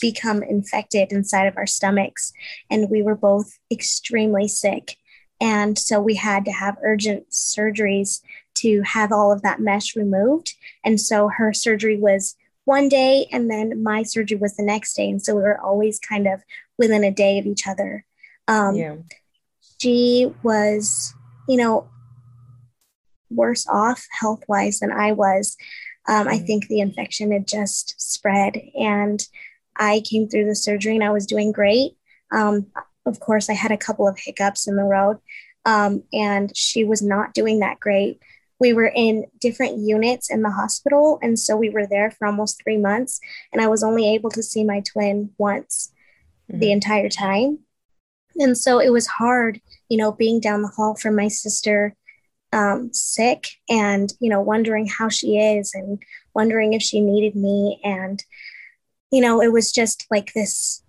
become 0.00 0.42
infected 0.42 1.12
inside 1.12 1.46
of 1.46 1.56
our 1.56 1.66
stomachs. 1.66 2.32
And 2.70 2.90
we 2.90 3.02
were 3.02 3.14
both 3.16 3.58
extremely 3.70 4.48
sick. 4.48 4.96
And 5.40 5.78
so 5.78 6.00
we 6.00 6.14
had 6.14 6.44
to 6.44 6.52
have 6.52 6.78
urgent 6.84 7.30
surgeries 7.30 8.20
to 8.54 8.82
have 8.82 9.10
all 9.10 9.32
of 9.32 9.42
that 9.42 9.60
mesh 9.60 9.96
removed. 9.96 10.54
And 10.84 11.00
so 11.00 11.28
her 11.28 11.52
surgery 11.52 11.98
was 11.98 12.36
one 12.64 12.88
day, 12.88 13.26
and 13.32 13.50
then 13.50 13.82
my 13.82 14.04
surgery 14.04 14.38
was 14.38 14.56
the 14.56 14.62
next 14.62 14.94
day. 14.94 15.10
And 15.10 15.20
so 15.20 15.34
we 15.34 15.42
were 15.42 15.60
always 15.60 15.98
kind 15.98 16.28
of 16.28 16.42
within 16.78 17.02
a 17.02 17.10
day 17.10 17.38
of 17.38 17.46
each 17.46 17.66
other. 17.66 18.04
Um, 18.46 18.76
yeah. 18.76 18.94
She 19.80 20.32
was, 20.44 21.12
you 21.48 21.56
know, 21.56 21.88
worse 23.30 23.66
off 23.66 24.06
health 24.12 24.44
wise 24.46 24.78
than 24.78 24.92
I 24.92 25.10
was. 25.10 25.56
Um, 26.08 26.28
I 26.28 26.38
mm. 26.38 26.46
think 26.46 26.68
the 26.68 26.80
infection 26.80 27.32
had 27.32 27.48
just 27.48 28.00
spread. 28.00 28.60
And 28.78 29.26
I 29.76 30.02
came 30.08 30.28
through 30.28 30.46
the 30.46 30.54
surgery 30.54 30.94
and 30.94 31.04
I 31.04 31.10
was 31.10 31.26
doing 31.26 31.52
great. 31.52 31.92
Um, 32.30 32.66
of 33.06 33.20
course, 33.20 33.50
I 33.50 33.54
had 33.54 33.72
a 33.72 33.76
couple 33.76 34.06
of 34.06 34.18
hiccups 34.18 34.66
in 34.66 34.76
the 34.76 34.84
road, 34.84 35.18
um, 35.64 36.02
and 36.12 36.56
she 36.56 36.84
was 36.84 37.02
not 37.02 37.34
doing 37.34 37.60
that 37.60 37.80
great. 37.80 38.20
We 38.60 38.72
were 38.72 38.92
in 38.94 39.26
different 39.40 39.78
units 39.78 40.30
in 40.30 40.42
the 40.42 40.50
hospital, 40.50 41.18
and 41.20 41.38
so 41.38 41.56
we 41.56 41.70
were 41.70 41.86
there 41.86 42.10
for 42.12 42.26
almost 42.26 42.62
three 42.62 42.78
months, 42.78 43.20
and 43.52 43.60
I 43.60 43.66
was 43.66 43.82
only 43.82 44.14
able 44.14 44.30
to 44.30 44.42
see 44.42 44.64
my 44.64 44.80
twin 44.80 45.30
once 45.36 45.92
mm-hmm. 46.50 46.60
the 46.60 46.72
entire 46.72 47.08
time. 47.08 47.58
And 48.36 48.56
so 48.56 48.78
it 48.78 48.90
was 48.90 49.06
hard, 49.06 49.60
you 49.88 49.98
know, 49.98 50.12
being 50.12 50.40
down 50.40 50.62
the 50.62 50.68
hall 50.68 50.94
from 50.94 51.16
my 51.16 51.28
sister 51.28 51.94
um, 52.52 52.92
sick 52.92 53.48
and, 53.68 54.12
you 54.20 54.30
know, 54.30 54.40
wondering 54.40 54.86
how 54.86 55.08
she 55.08 55.38
is 55.38 55.72
and 55.74 56.02
wondering 56.34 56.72
if 56.72 56.82
she 56.82 57.00
needed 57.00 57.34
me. 57.34 57.80
And, 57.82 58.22
you 59.12 59.20
know, 59.20 59.40
it 59.42 59.52
was 59.52 59.70
just 59.70 60.06
like 60.10 60.32
this 60.32 60.82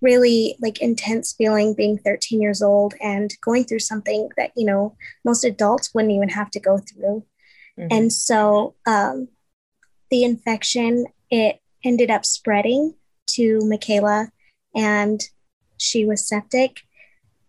really 0.00 0.56
like 0.60 0.80
intense 0.80 1.32
feeling 1.32 1.74
being 1.74 1.98
13 1.98 2.40
years 2.40 2.62
old 2.62 2.94
and 3.00 3.34
going 3.40 3.64
through 3.64 3.80
something 3.80 4.28
that 4.36 4.52
you 4.56 4.64
know 4.64 4.96
most 5.24 5.44
adults 5.44 5.92
wouldn't 5.92 6.12
even 6.12 6.28
have 6.28 6.50
to 6.50 6.60
go 6.60 6.78
through 6.78 7.24
mm-hmm. 7.78 7.88
and 7.90 8.12
so 8.12 8.74
um, 8.86 9.28
the 10.10 10.24
infection 10.24 11.06
it 11.30 11.60
ended 11.84 12.10
up 12.10 12.24
spreading 12.24 12.94
to 13.26 13.58
michaela 13.64 14.30
and 14.74 15.28
she 15.78 16.04
was 16.04 16.26
septic 16.26 16.82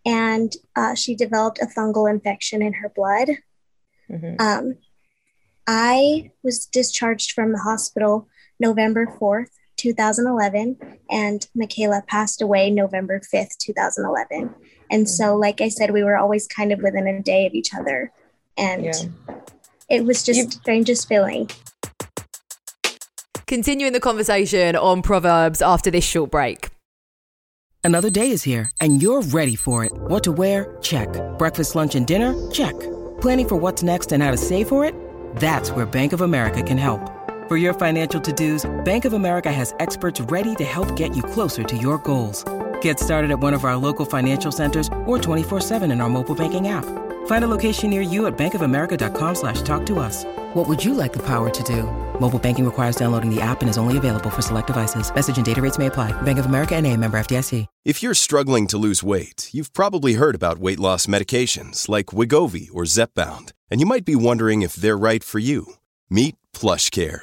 and 0.04 0.54
uh, 0.74 0.94
she 0.94 1.14
developed 1.14 1.60
a 1.60 1.66
fungal 1.66 2.10
infection 2.10 2.62
in 2.62 2.72
her 2.72 2.88
blood 2.88 3.28
mm-hmm. 4.10 4.34
um, 4.40 4.76
i 5.68 6.30
was 6.42 6.66
discharged 6.66 7.30
from 7.30 7.52
the 7.52 7.60
hospital 7.60 8.28
november 8.58 9.06
4th 9.20 9.50
2011, 9.80 10.76
and 11.10 11.46
Michaela 11.54 12.02
passed 12.06 12.42
away 12.42 12.70
November 12.70 13.20
5th, 13.20 13.56
2011. 13.58 14.54
And 14.90 15.08
so, 15.08 15.24
mm-hmm. 15.24 15.40
like 15.40 15.60
I 15.60 15.68
said, 15.68 15.92
we 15.92 16.04
were 16.04 16.16
always 16.16 16.46
kind 16.46 16.72
of 16.72 16.80
within 16.80 17.06
a 17.06 17.22
day 17.22 17.46
of 17.46 17.54
each 17.54 17.74
other. 17.74 18.12
And 18.58 18.84
yeah. 18.84 18.92
it 19.88 20.04
was 20.04 20.22
just 20.22 20.38
you- 20.38 20.50
strangest 20.50 21.08
feeling. 21.08 21.48
Continuing 23.46 23.92
the 23.92 24.00
conversation 24.00 24.76
on 24.76 25.02
Proverbs 25.02 25.60
after 25.60 25.90
this 25.90 26.04
short 26.04 26.30
break. 26.30 26.68
Another 27.82 28.10
day 28.10 28.30
is 28.30 28.42
here, 28.42 28.70
and 28.80 29.02
you're 29.02 29.22
ready 29.22 29.56
for 29.56 29.84
it. 29.84 29.92
What 29.92 30.22
to 30.24 30.32
wear? 30.32 30.76
Check. 30.82 31.08
Breakfast, 31.38 31.74
lunch, 31.74 31.94
and 31.94 32.06
dinner? 32.06 32.50
Check. 32.50 32.78
Planning 33.20 33.48
for 33.48 33.56
what's 33.56 33.82
next 33.82 34.12
and 34.12 34.22
how 34.22 34.30
to 34.30 34.36
save 34.36 34.68
for 34.68 34.84
it? 34.84 34.94
That's 35.36 35.70
where 35.70 35.86
Bank 35.86 36.12
of 36.12 36.20
America 36.20 36.62
can 36.62 36.76
help. 36.76 37.00
For 37.50 37.56
your 37.56 37.74
financial 37.74 38.20
to-dos, 38.20 38.70
Bank 38.84 39.04
of 39.04 39.12
America 39.12 39.50
has 39.50 39.74
experts 39.80 40.20
ready 40.20 40.54
to 40.54 40.62
help 40.62 40.94
get 40.94 41.16
you 41.16 41.22
closer 41.24 41.64
to 41.64 41.76
your 41.76 41.98
goals. 41.98 42.44
Get 42.80 43.00
started 43.00 43.32
at 43.32 43.40
one 43.40 43.54
of 43.54 43.64
our 43.64 43.76
local 43.76 44.04
financial 44.04 44.52
centers 44.52 44.86
or 45.04 45.18
24-7 45.18 45.90
in 45.90 46.00
our 46.00 46.08
mobile 46.08 46.36
banking 46.36 46.68
app. 46.68 46.84
Find 47.26 47.44
a 47.44 47.48
location 47.48 47.90
near 47.90 48.02
you 48.02 48.28
at 48.28 48.38
bankofamerica.com 48.38 49.34
slash 49.34 49.62
talk 49.62 49.84
to 49.86 49.98
us. 49.98 50.24
What 50.54 50.68
would 50.68 50.84
you 50.84 50.94
like 50.94 51.12
the 51.12 51.26
power 51.26 51.50
to 51.50 51.62
do? 51.64 51.90
Mobile 52.20 52.38
banking 52.38 52.64
requires 52.64 52.94
downloading 52.94 53.34
the 53.34 53.42
app 53.42 53.62
and 53.62 53.68
is 53.68 53.78
only 53.78 53.96
available 53.96 54.30
for 54.30 54.42
select 54.42 54.68
devices. 54.68 55.12
Message 55.12 55.36
and 55.36 55.44
data 55.44 55.60
rates 55.60 55.76
may 55.76 55.86
apply. 55.86 56.12
Bank 56.22 56.38
of 56.38 56.46
America 56.46 56.76
and 56.76 56.86
a 56.86 56.96
member 56.96 57.18
FDIC. 57.18 57.66
If 57.84 58.00
you're 58.00 58.14
struggling 58.14 58.68
to 58.68 58.78
lose 58.78 59.02
weight, 59.02 59.50
you've 59.52 59.72
probably 59.72 60.14
heard 60.14 60.36
about 60.36 60.60
weight 60.60 60.78
loss 60.78 61.06
medications 61.06 61.88
like 61.88 62.14
Wegovy 62.14 62.68
or 62.72 62.84
Zepbound, 62.84 63.50
and 63.68 63.80
you 63.80 63.86
might 63.86 64.04
be 64.04 64.14
wondering 64.14 64.62
if 64.62 64.74
they're 64.74 64.96
right 64.96 65.24
for 65.24 65.40
you. 65.40 65.66
Meet 66.08 66.36
PlushCare 66.54 67.22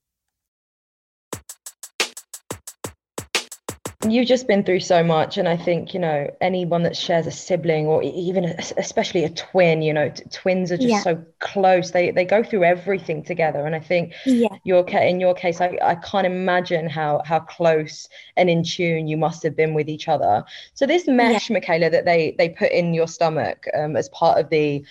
You've 4.07 4.27
just 4.27 4.47
been 4.47 4.63
through 4.63 4.79
so 4.79 5.03
much, 5.03 5.37
and 5.37 5.47
I 5.47 5.55
think 5.55 5.93
you 5.93 5.99
know 5.99 6.33
anyone 6.41 6.83
that 6.83 6.97
shares 6.97 7.27
a 7.27 7.31
sibling, 7.31 7.85
or 7.85 8.01
even 8.01 8.45
a, 8.45 8.55
especially 8.77 9.23
a 9.23 9.29
twin. 9.29 9.81
You 9.81 9.93
know, 9.93 10.09
t- 10.09 10.23
twins 10.31 10.71
are 10.71 10.77
just 10.77 10.89
yeah. 10.89 11.01
so 11.01 11.23
close. 11.39 11.91
They 11.91 12.09
they 12.09 12.25
go 12.25 12.43
through 12.43 12.63
everything 12.63 13.23
together, 13.23 13.65
and 13.65 13.75
I 13.75 13.79
think 13.79 14.13
yeah. 14.25 14.55
your 14.63 14.87
in 14.89 15.19
your 15.19 15.35
case, 15.35 15.61
I, 15.61 15.77
I 15.83 15.95
can't 15.95 16.25
imagine 16.25 16.89
how 16.89 17.21
how 17.25 17.41
close 17.41 18.09
and 18.37 18.49
in 18.49 18.63
tune 18.63 19.07
you 19.07 19.17
must 19.17 19.43
have 19.43 19.55
been 19.55 19.73
with 19.75 19.87
each 19.87 20.07
other. 20.07 20.43
So 20.73 20.87
this 20.87 21.07
mesh, 21.07 21.49
yeah. 21.49 21.55
Michaela, 21.55 21.89
that 21.91 22.05
they 22.05 22.35
they 22.37 22.49
put 22.49 22.71
in 22.71 22.93
your 22.93 23.07
stomach 23.07 23.67
um, 23.77 23.95
as 23.95 24.09
part 24.09 24.39
of 24.39 24.49
the 24.49 24.83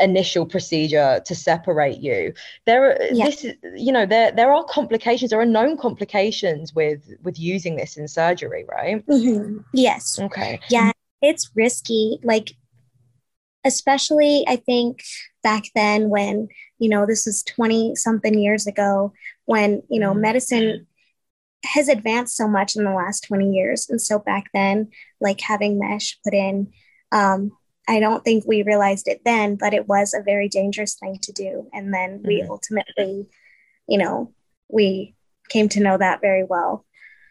initial 0.00 0.46
procedure 0.46 1.20
to 1.24 1.34
separate 1.34 1.98
you 1.98 2.32
there 2.66 2.90
are 2.90 2.98
yeah. 3.12 3.26
this 3.26 3.44
you 3.74 3.92
know 3.92 4.06
there 4.06 4.30
there 4.32 4.52
are 4.52 4.64
complications 4.64 5.30
there 5.30 5.40
are 5.40 5.46
known 5.46 5.76
complications 5.76 6.74
with 6.74 7.00
with 7.22 7.38
using 7.38 7.76
this 7.76 7.96
in 7.96 8.06
surgery 8.06 8.64
right 8.68 9.04
mm-hmm. 9.06 9.58
yes 9.72 10.18
okay 10.20 10.60
yeah 10.70 10.92
it's 11.20 11.50
risky 11.54 12.18
like 12.22 12.54
especially 13.64 14.44
i 14.46 14.56
think 14.56 15.02
back 15.42 15.64
then 15.74 16.08
when 16.08 16.48
you 16.78 16.88
know 16.88 17.06
this 17.06 17.26
is 17.26 17.42
20 17.44 17.94
something 17.96 18.38
years 18.38 18.66
ago 18.66 19.12
when 19.46 19.82
you 19.90 20.00
know 20.00 20.12
mm-hmm. 20.12 20.22
medicine 20.22 20.86
has 21.64 21.88
advanced 21.88 22.36
so 22.36 22.46
much 22.46 22.76
in 22.76 22.84
the 22.84 22.92
last 22.92 23.24
20 23.24 23.50
years 23.50 23.88
and 23.90 24.00
so 24.00 24.18
back 24.18 24.44
then 24.54 24.88
like 25.20 25.40
having 25.40 25.78
mesh 25.78 26.18
put 26.22 26.32
in 26.32 26.68
um, 27.10 27.50
I 27.88 28.00
don't 28.00 28.22
think 28.22 28.44
we 28.46 28.62
realized 28.62 29.08
it 29.08 29.22
then, 29.24 29.56
but 29.56 29.72
it 29.72 29.88
was 29.88 30.12
a 30.12 30.22
very 30.22 30.48
dangerous 30.48 30.94
thing 30.94 31.18
to 31.22 31.32
do. 31.32 31.68
And 31.72 31.92
then 31.92 32.22
we 32.24 32.42
mm-hmm. 32.42 32.50
ultimately, 32.50 33.26
you 33.88 33.98
know, 33.98 34.32
we 34.68 35.14
came 35.48 35.68
to 35.70 35.80
know 35.80 35.96
that 35.96 36.20
very 36.20 36.44
well. 36.44 36.84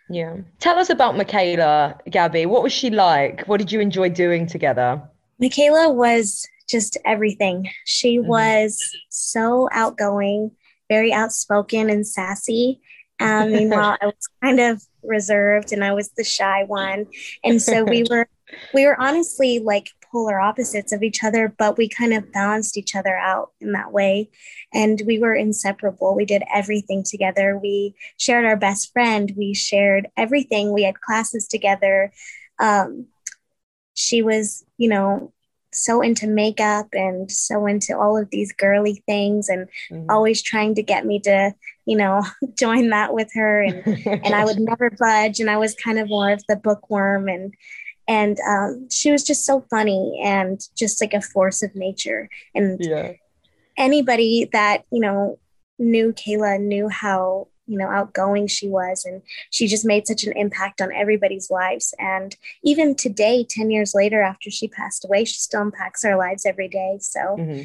Yeah. 0.10 0.38
Tell 0.60 0.80
us 0.80 0.90
about 0.90 1.16
Michaela, 1.16 1.98
Gabby. 2.10 2.48
What 2.48 2.64
was 2.64 2.74
she 2.74 2.90
like? 2.90 3.48
What 3.48 3.58
did 3.58 3.72
you 3.72 3.80
enjoy 3.80 4.10
doing 4.10 4.48
together? 4.48 5.02
Michaela 5.40 5.92
was 5.92 6.48
just 6.68 6.98
everything. 7.06 7.70
She 7.86 8.18
mm-hmm. 8.18 8.28
was 8.28 8.80
so 9.10 9.70
outgoing, 9.72 10.52
very 10.90 11.14
outspoken 11.14 11.90
and 11.90 12.08
sassy. 12.08 12.82
Um, 13.20 13.52
meanwhile, 13.54 13.98
I 14.02 14.08
was 14.08 14.30
kind 14.42 14.60
of 14.60 14.82
reserved 15.04 15.72
and 15.72 15.84
I 15.84 15.94
was 15.94 16.10
the 16.10 16.24
shy 16.24 16.64
one. 16.64 17.08
And 17.44 17.62
so 17.62 17.84
we 17.84 18.04
were 18.10 18.28
we 18.74 18.86
were 18.86 19.00
honestly 19.00 19.60
like 19.60 19.90
polar 20.12 20.40
opposites 20.40 20.92
of 20.92 21.04
each 21.04 21.24
other, 21.24 21.54
but 21.58 21.78
we 21.78 21.88
kind 21.88 22.14
of 22.14 22.32
balanced 22.32 22.78
each 22.78 22.96
other 22.96 23.16
out 23.16 23.52
in 23.60 23.74
that 23.74 23.92
way. 23.92 24.30
And 24.74 25.02
we 25.06 25.20
were 25.20 25.36
inseparable. 25.36 26.16
We 26.16 26.26
did 26.26 26.44
everything 26.54 27.04
together. 27.04 27.58
We 27.58 27.96
shared 28.18 28.46
our 28.46 28.58
best 28.58 28.92
friend. 28.94 29.34
We 29.38 29.54
shared 29.54 30.08
everything. 30.18 30.74
We 30.74 30.84
had 30.84 31.02
classes 31.02 31.48
together. 31.48 32.12
Um, 32.60 33.08
she 33.94 34.22
was, 34.22 34.66
you 34.78 34.90
know, 34.90 35.34
so 35.74 36.02
into 36.02 36.28
makeup 36.28 36.88
and 36.94 37.32
so 37.32 37.66
into 37.68 37.98
all 37.98 38.18
of 38.18 38.30
these 38.30 38.52
girly 38.54 39.04
things 39.06 39.50
and 39.50 39.68
mm-hmm. 39.92 40.10
always 40.10 40.42
trying 40.42 40.74
to 40.76 40.82
get 40.82 41.06
me 41.06 41.20
to 41.20 41.54
you 41.86 41.98
know 41.98 42.24
join 42.58 42.90
that 42.90 43.14
with 43.14 43.30
her 43.34 43.62
and 43.62 43.86
and 44.08 44.34
I 44.34 44.46
would 44.46 44.60
never 44.60 44.90
budge 44.90 45.40
and 45.40 45.50
I 45.50 45.58
was 45.58 45.76
kind 45.76 46.00
of 46.00 46.10
more 46.10 46.32
of 46.32 46.44
the 46.48 46.56
bookworm 46.56 47.28
and 47.28 47.54
and 48.08 48.40
um, 48.48 48.88
she 48.90 49.12
was 49.12 49.24
just 49.24 49.46
so 49.46 49.66
funny 49.70 50.20
and 50.24 50.62
just 50.76 51.02
like 51.02 51.14
a 51.14 51.22
force 51.22 51.62
of 51.62 51.76
nature 51.76 52.30
and 52.56 52.80
yeah. 52.80 53.14
anybody 53.78 54.50
that 54.54 54.84
you 54.92 55.00
know 55.00 55.38
knew 55.80 56.14
kayla 56.14 56.60
knew 56.60 56.90
how 56.90 57.48
you 57.68 57.78
know 57.78 57.88
outgoing 57.88 58.48
she 58.48 58.68
was 58.68 59.06
and 59.06 59.22
she 59.52 59.68
just 59.68 59.86
made 59.86 60.08
such 60.08 60.24
an 60.24 60.34
impact 60.36 60.82
on 60.82 60.92
everybody's 60.94 61.52
lives 61.52 61.94
and 62.00 62.36
even 62.64 62.96
today 62.96 63.46
10 63.48 63.70
years 63.70 63.94
later 63.94 64.22
after 64.22 64.50
she 64.50 64.68
passed 64.68 65.06
away 65.06 65.26
she 65.26 65.40
still 65.40 65.62
impacts 65.62 66.04
our 66.04 66.18
lives 66.18 66.46
every 66.46 66.68
day 66.68 66.98
so 67.02 67.20
mm-hmm. 67.20 67.64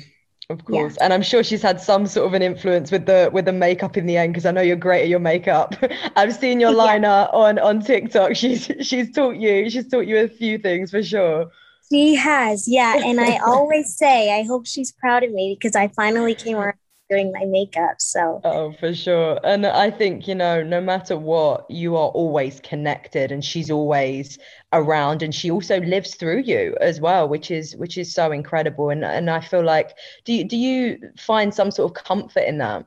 Of 0.53 0.65
course. 0.65 0.97
Yeah. 0.97 1.05
And 1.05 1.13
I'm 1.13 1.23
sure 1.23 1.43
she's 1.43 1.63
had 1.63 1.81
some 1.81 2.07
sort 2.07 2.27
of 2.27 2.35
an 2.35 2.43
influence 2.43 2.91
with 2.91 3.07
the 3.07 3.31
with 3.33 3.47
the 3.47 3.53
makeup 3.53 3.97
in 3.97 4.07
the 4.07 4.17
end 4.17 4.33
because 4.33 4.47
I 4.47 4.51
know 4.51 4.61
you're 4.61 4.77
great 4.77 5.03
at 5.03 5.09
your 5.09 5.19
makeup. 5.19 5.75
I've 6.17 6.35
seen 6.35 6.61
your 6.61 6.73
liner 6.85 7.09
yeah. 7.09 7.27
on 7.33 7.59
on 7.59 7.81
TikTok. 7.81 8.37
She's 8.43 8.71
she's 8.81 9.11
taught 9.13 9.37
you 9.37 9.71
she's 9.71 9.89
taught 9.89 10.07
you 10.07 10.19
a 10.19 10.29
few 10.29 10.59
things 10.59 10.91
for 10.91 11.03
sure. 11.03 11.51
She 11.89 12.15
has, 12.15 12.67
yeah. 12.69 12.97
And 13.05 13.21
I 13.21 13.39
always 13.39 13.95
say 13.95 14.39
I 14.39 14.45
hope 14.45 14.67
she's 14.67 14.93
proud 14.93 15.25
of 15.25 15.33
me 15.33 15.57
because 15.59 15.77
I 15.77 15.89
finally 15.89 16.35
came 16.35 16.57
around 16.57 16.77
doing 17.13 17.33
my 17.33 17.45
makeup. 17.45 17.97
So, 18.01 18.41
oh, 18.45 18.73
for 18.81 18.95
sure. 18.95 19.39
And 19.45 19.67
I 19.67 19.91
think, 19.91 20.27
you 20.27 20.35
know, 20.35 20.63
no 20.63 20.81
matter 20.81 21.17
what, 21.17 21.71
you 21.71 21.97
are 21.97 22.09
always 22.09 22.61
connected 22.61 23.31
and 23.33 23.45
she's 23.45 23.71
always 23.71 24.39
around 24.73 25.23
and 25.23 25.35
she 25.35 25.51
also 25.51 25.81
lives 25.81 26.15
through 26.15 26.41
you 26.41 26.77
as 26.81 27.01
well, 27.01 27.29
which 27.29 27.51
is 27.51 27.77
which 27.77 27.99
is 27.99 28.13
so 28.13 28.33
incredible. 28.33 28.91
And 28.91 29.05
and 29.05 29.29
I 29.29 29.41
feel 29.41 29.65
like 29.65 29.97
do 30.25 30.33
you 30.33 30.45
do 30.45 30.57
you 30.57 30.99
find 31.19 31.55
some 31.55 31.71
sort 31.71 31.91
of 31.91 32.05
comfort 32.05 32.45
in 32.47 32.59
that? 32.59 32.87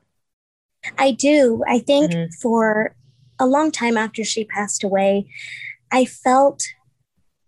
I 0.98 1.12
do. 1.12 1.64
I 1.68 1.80
think 1.80 2.12
mm-hmm. 2.12 2.32
for 2.42 2.96
a 3.40 3.46
long 3.46 3.72
time 3.72 3.98
after 3.98 4.24
she 4.24 4.46
passed 4.46 4.84
away, 4.84 5.28
I 5.92 6.06
felt 6.06 6.64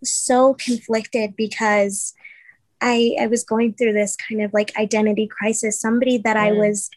so 0.04 0.54
conflicted 0.54 1.36
because 1.36 2.14
I 2.82 3.16
I 3.20 3.28
was 3.28 3.44
going 3.44 3.74
through 3.74 3.94
this 3.94 4.16
kind 4.16 4.42
of 4.42 4.54
like 4.54 4.78
identity 4.78 5.28
crisis. 5.28 5.80
Somebody 5.80 6.18
that 6.20 6.38
mm. 6.38 6.42
I 6.42 6.52
was 6.52 6.90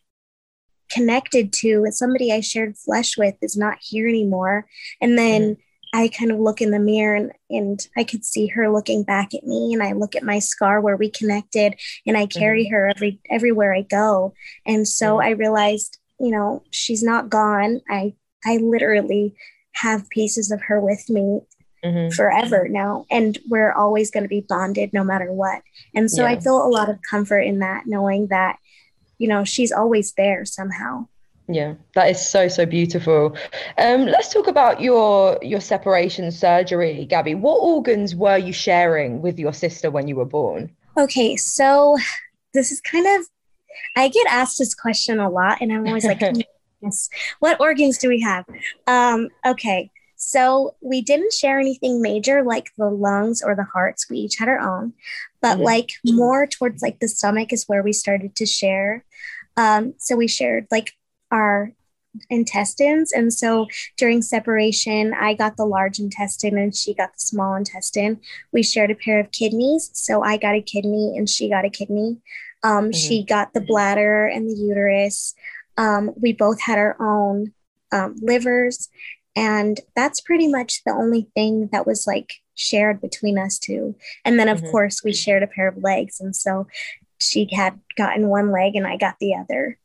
connected 0.90 1.52
to 1.52 1.84
and 1.84 1.94
somebody 1.94 2.32
I 2.32 2.40
shared 2.40 2.76
flesh 2.76 3.16
with 3.16 3.37
is 3.40 3.56
not 3.56 3.78
here 3.80 4.08
anymore. 4.08 4.66
And 5.00 5.16
then 5.16 5.42
mm. 5.42 5.56
I 5.92 6.08
kind 6.08 6.30
of 6.30 6.38
look 6.38 6.60
in 6.60 6.70
the 6.70 6.78
mirror 6.78 7.14
and, 7.14 7.32
and 7.49 7.87
I 7.96 8.04
could 8.04 8.25
see 8.25 8.49
her 8.49 8.70
looking 8.70 9.02
back 9.02 9.34
at 9.34 9.44
me 9.44 9.72
and 9.72 9.82
I 9.82 9.92
look 9.92 10.14
at 10.14 10.22
my 10.22 10.38
scar 10.38 10.80
where 10.80 10.96
we 10.96 11.10
connected 11.10 11.75
and 12.06 12.16
I 12.16 12.26
carry 12.26 12.66
mm. 12.66 12.70
her 12.72 12.88
every 12.88 13.20
everywhere 13.30 13.75
I 13.75 13.82
go. 13.82 14.34
And 14.66 14.87
so 14.87 15.16
mm. 15.16 15.25
I 15.25 15.30
realized, 15.30 15.99
you 16.18 16.30
know, 16.30 16.62
she's 16.70 17.02
not 17.02 17.30
gone. 17.30 17.80
I 17.88 18.14
I 18.44 18.56
literally 18.58 19.34
have 19.75 20.10
pieces 20.10 20.50
of 20.50 20.62
her 20.62 20.80
with 20.80 21.08
me 21.08 21.40
mm-hmm. 21.84 22.10
forever 22.14 22.68
now 22.68 23.06
and 23.10 23.38
we're 23.49 23.72
always 23.72 24.10
going 24.10 24.22
to 24.22 24.28
be 24.28 24.40
bonded 24.40 24.92
no 24.92 25.04
matter 25.04 25.32
what. 25.32 25.62
And 25.94 26.10
so 26.10 26.22
yeah. 26.22 26.30
i 26.30 26.40
feel 26.40 26.64
a 26.64 26.68
lot 26.68 26.88
of 26.88 26.99
comfort 27.08 27.40
in 27.40 27.60
that 27.60 27.84
knowing 27.87 28.28
that 28.28 28.58
you 29.18 29.28
know 29.28 29.44
she's 29.44 29.72
always 29.72 30.12
there 30.12 30.44
somehow. 30.44 31.06
Yeah 31.49 31.75
that 31.94 32.10
is 32.10 32.25
so 32.25 32.49
so 32.49 32.66
beautiful. 32.66 33.37
Um, 33.78 34.06
let's 34.06 34.32
talk 34.32 34.46
about 34.46 34.80
your 34.80 35.38
your 35.42 35.60
separation 35.60 36.30
surgery 36.30 37.06
gabby. 37.06 37.34
What 37.34 37.58
organs 37.58 38.14
were 38.14 38.38
you 38.38 38.52
sharing 38.52 39.22
with 39.22 39.38
your 39.38 39.52
sister 39.52 39.90
when 39.90 40.08
you 40.08 40.16
were 40.16 40.25
born? 40.25 40.70
Okay 40.96 41.37
so 41.37 41.96
this 42.52 42.72
is 42.72 42.80
kind 42.80 43.06
of 43.06 43.26
i 43.96 44.08
get 44.08 44.26
asked 44.28 44.58
this 44.58 44.75
question 44.75 45.18
a 45.18 45.30
lot 45.30 45.58
and 45.60 45.72
i'm 45.72 45.87
always 45.87 46.04
like 46.04 46.20
yes 46.82 47.08
what 47.38 47.60
organs 47.60 47.99
do 47.99 48.08
we 48.08 48.20
have? 48.20 48.44
Um, 48.87 49.28
okay 49.46 49.90
so 50.23 50.77
we 50.83 51.00
didn't 51.00 51.33
share 51.33 51.59
anything 51.59 52.03
major 52.03 52.45
like 52.45 52.73
the 52.77 52.91
lungs 52.91 53.43
or 53.43 53.57
the 53.57 53.65
hearts. 53.65 54.11
We 54.11 54.19
each 54.19 54.37
had 54.37 54.50
our 54.50 54.61
own, 54.61 54.93
but 55.41 55.55
mm-hmm. 55.55 55.65
like 55.65 55.93
more 56.05 56.47
towards 56.47 56.83
like 56.83 57.00
the 57.00 57.09
stomach 57.09 57.55
is 57.55 57.65
where 57.65 57.83
we 57.83 57.95
started 57.95 58.37
to 58.37 58.45
share. 58.45 59.03
Um, 59.57 59.95
so 59.97 60.17
we 60.17 60.29
shared 60.29 60.67
like 60.71 60.93
our 61.31 61.73
intestines. 62.29 63.12
And 63.12 63.33
so 63.33 63.67
during 63.97 64.21
separation, 64.21 65.15
I 65.15 65.33
got 65.33 65.57
the 65.57 65.65
large 65.65 65.99
intestine 65.99 66.59
and 66.59 66.77
she 66.77 66.93
got 66.93 67.15
the 67.15 67.21
small 67.21 67.55
intestine. 67.55 68.21
We 68.53 68.62
shared 68.62 68.91
a 68.91 68.97
pair 68.97 69.21
of 69.21 69.33
kidneys. 69.33 69.91
So 69.95 70.23
I 70.23 70.37
got 70.37 70.55
a 70.55 70.61
kidney 70.61 71.15
and 71.17 71.31
she 71.31 71.49
got 71.49 71.65
a 71.65 71.71
kidney. 71.71 72.19
Um, 72.62 72.85
mm-hmm. 72.85 72.93
She 72.93 73.25
got 73.25 73.55
the 73.55 73.62
bladder 73.62 74.27
and 74.27 74.50
the 74.50 74.55
uterus. 74.55 75.35
Um, 75.79 76.12
we 76.15 76.35
both 76.35 76.61
had 76.61 76.77
our 76.77 77.00
own 77.00 77.55
um, 77.91 78.17
livers. 78.21 78.91
And 79.37 79.78
that's 79.94 80.20
pretty 80.20 80.49
much 80.49 80.82
the 80.84 80.92
only 80.92 81.28
thing 81.34 81.68
that 81.72 81.87
was 81.87 82.06
like 82.06 82.34
shared 82.54 83.00
between 83.00 83.38
us 83.38 83.58
two. 83.58 83.94
And 84.25 84.38
then, 84.38 84.49
of 84.49 84.58
mm-hmm. 84.58 84.70
course, 84.70 85.02
we 85.04 85.12
shared 85.12 85.42
a 85.42 85.46
pair 85.46 85.68
of 85.68 85.82
legs. 85.82 86.20
And 86.20 86.34
so 86.34 86.66
she 87.20 87.49
had 87.52 87.78
gotten 87.96 88.28
one 88.28 88.50
leg 88.50 88.75
and 88.75 88.87
I 88.87 88.96
got 88.96 89.16
the 89.20 89.34
other. 89.34 89.78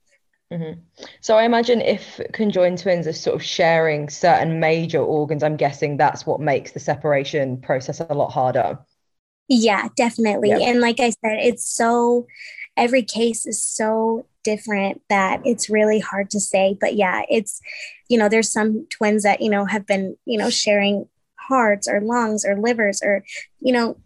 Mm-hmm. 0.52 0.80
So 1.22 1.38
I 1.38 1.44
imagine 1.44 1.82
if 1.82 2.20
conjoined 2.34 2.80
twins 2.80 3.08
are 3.08 3.14
sort 3.14 3.36
of 3.36 3.44
sharing 3.44 4.10
certain 4.10 4.60
major 4.60 5.00
organs, 5.00 5.44
I'm 5.44 5.58
guessing 5.58 5.98
that's 5.98 6.26
what 6.26 6.40
makes 6.40 6.72
the 6.72 6.80
separation 6.80 7.60
process 7.60 8.00
a 8.00 8.14
lot 8.14 8.32
harder. 8.32 8.80
Yeah, 9.48 9.90
definitely. 9.96 10.50
Yep. 10.50 10.62
And 10.62 10.82
like 10.82 11.00
I 11.00 11.10
said, 11.10 11.40
it's 11.42 11.66
so 11.66 12.26
every 12.78 13.04
case 13.04 13.46
is 13.46 13.64
so 13.64 14.26
different 14.44 15.02
that 15.10 15.42
it's 15.44 15.70
really 15.70 16.00
hard 16.00 16.30
to 16.30 16.40
say. 16.40 16.78
But 16.80 16.96
yeah, 16.96 17.24
it's, 17.30 17.62
you 18.10 18.18
know, 18.18 18.30
there's 18.30 18.52
some 18.52 18.86
twins 18.90 19.24
that, 19.24 19.42
you 19.42 19.50
know, 19.50 19.66
have 19.66 19.86
been, 19.86 20.16
you 20.26 20.38
know, 20.38 20.50
sharing 20.50 21.08
hearts 21.36 21.88
or 21.88 22.02
lungs 22.02 22.46
or 22.46 22.56
livers 22.58 23.02
or, 23.04 23.24
you 23.60 23.74
know, 23.74 23.98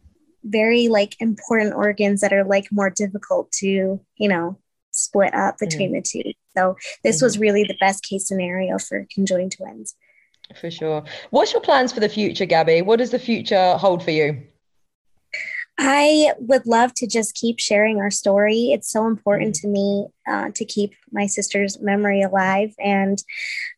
very 0.43 0.87
like 0.87 1.15
important 1.19 1.73
organs 1.73 2.21
that 2.21 2.33
are 2.33 2.45
like 2.45 2.67
more 2.71 2.89
difficult 2.89 3.51
to, 3.51 3.99
you 4.17 4.29
know, 4.29 4.57
split 4.91 5.33
up 5.33 5.57
between 5.57 5.91
mm-hmm. 5.91 6.01
the 6.19 6.23
two. 6.23 6.33
So 6.55 6.75
this 7.03 7.17
mm-hmm. 7.17 7.25
was 7.25 7.37
really 7.37 7.63
the 7.63 7.77
best 7.79 8.03
case 8.03 8.27
scenario 8.27 8.77
for 8.79 9.05
conjoined 9.13 9.53
twins. 9.57 9.95
For 10.59 10.71
sure. 10.71 11.03
What's 11.29 11.53
your 11.53 11.61
plans 11.61 11.91
for 11.91 11.99
the 11.99 12.09
future, 12.09 12.45
Gabby? 12.45 12.81
What 12.81 12.97
does 12.97 13.11
the 13.11 13.19
future 13.19 13.75
hold 13.77 14.01
for 14.01 14.11
you? 14.11 14.41
I 15.81 16.33
would 16.39 16.67
love 16.67 16.93
to 16.95 17.07
just 17.07 17.35
keep 17.35 17.57
sharing 17.57 17.99
our 17.99 18.11
story. 18.11 18.71
It's 18.73 18.91
so 18.91 19.07
important 19.07 19.55
mm. 19.55 19.61
to 19.61 19.67
me 19.69 20.07
uh, 20.29 20.49
to 20.55 20.65
keep 20.65 20.93
my 21.13 21.25
sister's 21.25 21.79
memory 21.79 22.21
alive 22.21 22.73
and 22.77 23.23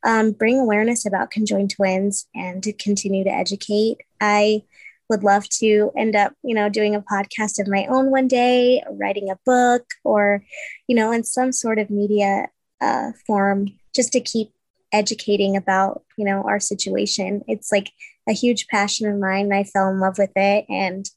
um, 0.04 0.32
bring 0.32 0.60
awareness 0.60 1.06
about 1.06 1.30
conjoined 1.30 1.70
twins 1.70 2.26
and 2.34 2.64
to 2.64 2.74
continue 2.74 3.24
to 3.24 3.30
educate. 3.30 3.98
I 4.20 4.64
would 5.10 5.24
love 5.24 5.48
to 5.60 5.92
end 5.96 6.16
up, 6.16 6.34
you 6.44 6.56
know, 6.56 6.70
doing 6.70 6.96
a 6.96 7.02
podcast 7.02 7.60
of 7.60 7.68
my 7.68 7.86
own 7.86 8.10
one 8.10 8.28
day, 8.28 8.82
writing 9.00 9.30
a 9.30 9.38
book, 9.46 9.86
or, 10.04 10.44
you 10.88 10.96
know, 10.96 11.12
in 11.12 11.24
some 11.24 11.52
sort 11.52 11.78
of 11.78 11.92
media 11.92 12.48
uh, 12.82 13.12
form, 13.28 13.68
just 13.94 14.12
to 14.14 14.22
keep 14.22 14.50
educating 14.92 15.56
about, 15.56 16.02
you 16.18 16.26
know, 16.26 16.42
our 16.48 16.60
situation. 16.60 17.44
It's 17.48 17.72
like 17.72 17.92
a 18.28 18.34
huge 18.34 18.68
passion 18.70 19.08
of 19.08 19.20
mine. 19.20 19.54
I 19.54 19.66
fell 19.66 19.90
in 19.90 20.00
love 20.00 20.18
with 20.18 20.32
it 20.36 20.66
and 20.68 21.08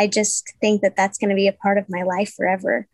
I 0.00 0.06
just 0.06 0.54
think 0.62 0.80
that 0.80 0.96
that's 0.96 1.18
going 1.18 1.28
to 1.28 1.36
be 1.36 1.46
a 1.46 1.52
part 1.52 1.76
of 1.76 1.90
my 1.90 2.02
life 2.04 2.32
forever 2.34 2.88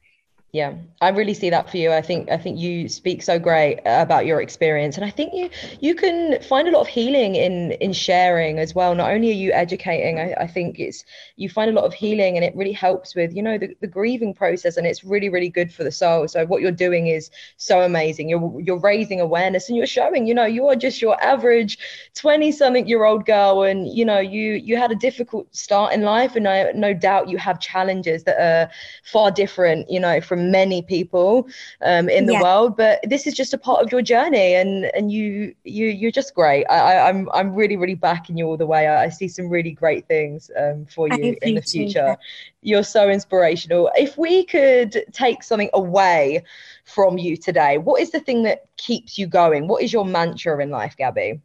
yeah 0.53 0.73
i 1.03 1.09
really 1.11 1.35
see 1.35 1.51
that 1.51 1.69
for 1.69 1.77
you. 1.77 1.93
I 1.93 2.01
think 2.01 2.31
i 2.31 2.37
think 2.37 2.59
you 2.59 2.89
speak 2.89 3.21
so 3.23 3.39
great 3.39 3.81
about 3.85 4.27
your 4.27 4.41
experience 4.41 4.97
and 4.97 5.05
i 5.05 5.11
think 5.11 5.35
you 5.35 5.51
you 5.81 5.95
can 5.95 6.41
find 6.41 6.69
a 6.69 6.71
lot 6.71 6.81
of 6.81 6.87
healing 6.87 7.35
in 7.35 7.73
in 7.73 7.93
sharing 7.93 8.59
as 8.59 8.75
well. 8.75 8.95
Not 8.95 9.11
only 9.11 9.29
are 9.31 9.43
you 9.45 9.53
educating 9.53 10.19
i, 10.19 10.33
I 10.41 10.47
think 10.47 10.79
it's 10.79 11.05
you 11.37 11.49
find 11.51 11.69
a 11.71 11.75
lot 11.75 11.85
of 11.85 11.93
healing 11.93 12.37
and 12.37 12.45
it 12.45 12.55
really 12.57 12.73
helps 12.73 13.15
with 13.15 13.35
you 13.35 13.43
know 13.43 13.59
the, 13.59 13.77
the 13.81 13.87
grieving 13.87 14.33
process 14.33 14.77
and 14.77 14.87
it's 14.87 15.05
really 15.05 15.29
really 15.29 15.51
good 15.51 15.73
for 15.73 15.85
the 15.85 15.93
soul. 15.93 16.29
So 16.29 16.47
what 16.47 16.63
you're 16.63 16.71
doing 16.87 17.09
is 17.09 17.31
so 17.57 17.83
amazing. 17.83 18.29
You're 18.29 18.61
you're 18.61 18.81
raising 18.81 19.21
awareness 19.21 19.69
and 19.69 19.77
you're 19.77 19.87
showing 19.87 20.27
you 20.27 20.35
know 20.35 20.47
you 20.47 20.67
are 20.69 20.77
just 20.77 21.03
your 21.03 21.23
average 21.23 21.77
20 22.15 22.53
something 22.53 22.87
year 22.87 23.05
old 23.05 23.27
girl 23.27 23.65
and 23.65 23.89
you 23.89 24.05
know 24.05 24.21
you 24.21 24.53
you 24.53 24.77
had 24.77 24.93
a 24.93 24.97
difficult 24.97 25.55
start 25.55 25.93
in 25.93 26.03
life 26.03 26.37
and 26.37 26.49
I, 26.49 26.71
no 26.73 26.95
doubt 26.95 27.29
you 27.29 27.37
have 27.37 27.61
challenges 27.61 28.25
that 28.25 28.39
are 28.41 28.71
far 29.03 29.31
different 29.31 29.91
you 29.91 30.01
know 30.01 30.21
from 30.21 30.36
many 30.37 30.83
people 30.83 31.49
um, 31.83 32.09
in 32.09 32.27
the 32.27 32.35
yeah. 32.35 32.43
world 32.43 32.77
but 32.77 33.01
this 33.05 33.27
is 33.27 33.35
just 33.35 33.53
a 33.55 33.59
part 33.59 33.83
of 33.85 33.91
your 33.91 34.03
journey 34.03 34.55
and 34.55 34.87
and 34.95 35.11
you 35.11 35.55
you 35.65 35.87
you're 35.87 36.11
just 36.11 36.35
great. 36.35 36.65
I, 36.67 37.09
am 37.09 37.29
I'm, 37.29 37.31
I'm 37.35 37.55
really 37.55 37.77
really 37.77 37.95
backing 37.95 38.37
you 38.37 38.47
all 38.47 38.57
the 38.57 38.67
way. 38.67 38.87
I, 38.87 39.05
I 39.05 39.09
see 39.09 39.29
some 39.29 39.49
really 39.49 39.73
great 39.73 40.07
things 40.07 40.51
um, 40.59 40.87
for 40.87 41.09
you 41.09 41.37
in 41.43 41.55
the 41.55 41.63
future. 41.63 42.17
You're 42.63 42.83
so 42.83 43.09
inspirational. 43.09 43.91
If 43.97 44.19
we 44.19 44.45
could 44.45 45.05
take 45.13 45.43
something 45.43 45.71
away 45.73 46.43
from 46.85 47.19
you 47.19 47.37
today 47.37 47.79
what 47.79 48.01
is 48.01 48.11
the 48.11 48.21
thing 48.21 48.43
that 48.45 48.67
keeps 48.77 49.19
you 49.19 49.27
going? 49.27 49.69
What 49.69 49.83
is 49.83 49.93
your 49.93 50.05
mantra 50.05 50.63
in 50.63 50.71
life 50.71 50.97
gabby? 50.97 51.41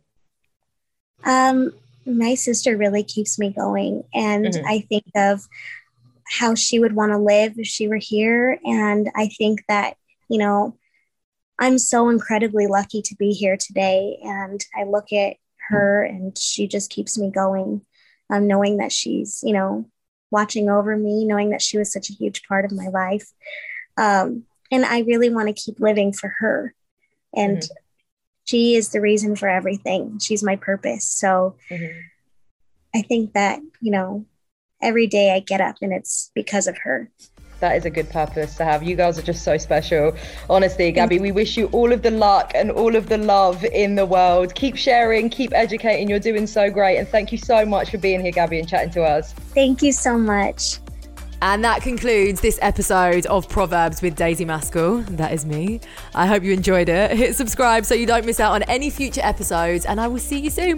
Um 1.24 1.72
my 2.06 2.34
sister 2.34 2.78
really 2.78 3.04
keeps 3.04 3.38
me 3.38 3.52
going 3.52 4.04
and 4.12 4.46
mm-hmm. 4.46 4.66
i 4.66 4.80
think 4.90 5.06
of 5.16 5.48
how 6.32 6.56
she 6.56 6.80
would 6.80 6.96
want 6.96 7.12
to 7.12 7.18
live 7.18 7.54
if 7.58 7.68
she 7.68 7.90
were 7.90 7.98
here. 7.98 8.58
And 8.64 9.12
I 9.16 9.28
think 9.28 9.66
that, 9.68 9.98
you 10.30 10.38
know, 10.38 10.78
I'm 11.60 11.78
so 11.78 12.08
incredibly 12.08 12.68
lucky 12.68 13.02
to 13.02 13.16
be 13.16 13.32
here 13.32 13.58
today. 13.58 14.18
And 14.24 14.64
I 14.76 14.86
look 14.86 15.12
at 15.12 15.36
her 15.68 16.04
and 16.04 16.38
she 16.38 16.68
just 16.68 16.90
keeps 16.90 17.18
me 17.18 17.30
going, 17.30 17.82
um, 18.30 18.48
knowing 18.48 18.78
that 18.78 18.94
she's, 18.94 19.44
you 19.44 19.52
know, 19.52 19.90
watching 20.32 20.70
over 20.70 20.96
me, 20.96 21.26
knowing 21.26 21.50
that 21.50 21.62
she 21.62 21.78
was 21.78 21.92
such 21.92 22.10
a 22.10 22.14
huge 22.14 22.44
part 22.44 22.64
of 22.64 22.72
my 22.72 22.88
life. 22.88 23.30
Um, 23.98 24.46
and 24.72 24.86
I 24.86 25.00
really 25.02 25.30
want 25.30 25.50
to 25.50 25.54
keep 25.54 25.82
living 25.82 26.14
for 26.14 26.34
her. 26.40 26.74
And 27.36 27.58
mm-hmm. 27.58 27.74
she 28.46 28.76
is 28.76 28.90
the 28.90 29.02
reason 29.02 29.36
for 29.36 29.50
everything. 29.50 30.18
She's 30.20 30.44
my 30.44 30.56
purpose. 30.56 31.06
So 31.06 31.58
mm-hmm. 31.70 32.00
I 32.96 33.02
think 33.02 33.34
that, 33.34 33.60
you 33.82 33.92
know, 33.92 34.26
every 34.82 35.08
day 35.08 35.34
I 35.34 35.40
get 35.40 35.62
up 35.62 35.76
and 35.82 35.94
it's 35.94 36.32
because 36.34 36.68
of 36.68 36.78
her. 36.80 37.10
That 37.62 37.78
is 37.78 37.86
a 37.86 37.92
good 37.92 38.10
purpose 38.10 38.56
to 38.56 38.66
have. 38.66 38.82
You 38.82 38.96
girls 38.96 39.20
are 39.20 39.22
just 39.22 39.44
so 39.44 39.56
special. 39.58 40.14
Honestly, 40.50 40.92
Gabby, 40.92 41.20
we 41.20 41.32
wish 41.32 41.58
you 41.58 41.68
all 41.68 41.94
of 41.94 42.02
the 42.02 42.10
luck 42.10 42.52
and 42.56 42.72
all 42.72 42.96
of 42.96 43.08
the 43.08 43.20
love 43.20 43.64
in 43.64 43.94
the 43.94 44.06
world. 44.06 44.56
Keep 44.56 44.76
sharing, 44.76 45.30
keep 45.30 45.54
educating. 45.54 46.10
You're 46.10 46.20
doing 46.20 46.48
so 46.48 46.72
great. 46.72 46.98
And 46.98 47.08
thank 47.08 47.32
you 47.32 47.38
so 47.38 47.64
much 47.64 47.92
for 47.92 48.00
being 48.00 48.20
here, 48.20 48.32
Gabby, 48.32 48.58
and 48.58 48.68
chatting 48.68 48.90
to 48.94 49.04
us. 49.04 49.34
Thank 49.34 49.84
you 49.84 49.92
so 49.92 50.18
much. 50.18 50.80
And 51.44 51.64
that 51.64 51.82
concludes 51.82 52.42
this 52.42 52.58
episode 52.62 53.26
of 53.28 53.48
Proverbs 53.48 54.02
with 54.02 54.16
Daisy 54.16 54.46
Maskell. 54.46 55.02
That 55.18 55.32
is 55.32 55.46
me. 55.46 55.82
I 56.16 56.26
hope 56.26 56.44
you 56.44 56.54
enjoyed 56.54 56.90
it. 56.90 57.12
Hit 57.18 57.36
subscribe 57.36 57.86
so 57.86 57.94
you 57.94 58.08
don't 58.08 58.26
miss 58.26 58.40
out 58.40 58.54
on 58.54 58.64
any 58.64 58.90
future 58.90 59.22
episodes, 59.24 59.86
and 59.86 60.02
I 60.02 60.08
will 60.08 60.20
see 60.20 60.40
you 60.40 60.50
soon. 60.50 60.78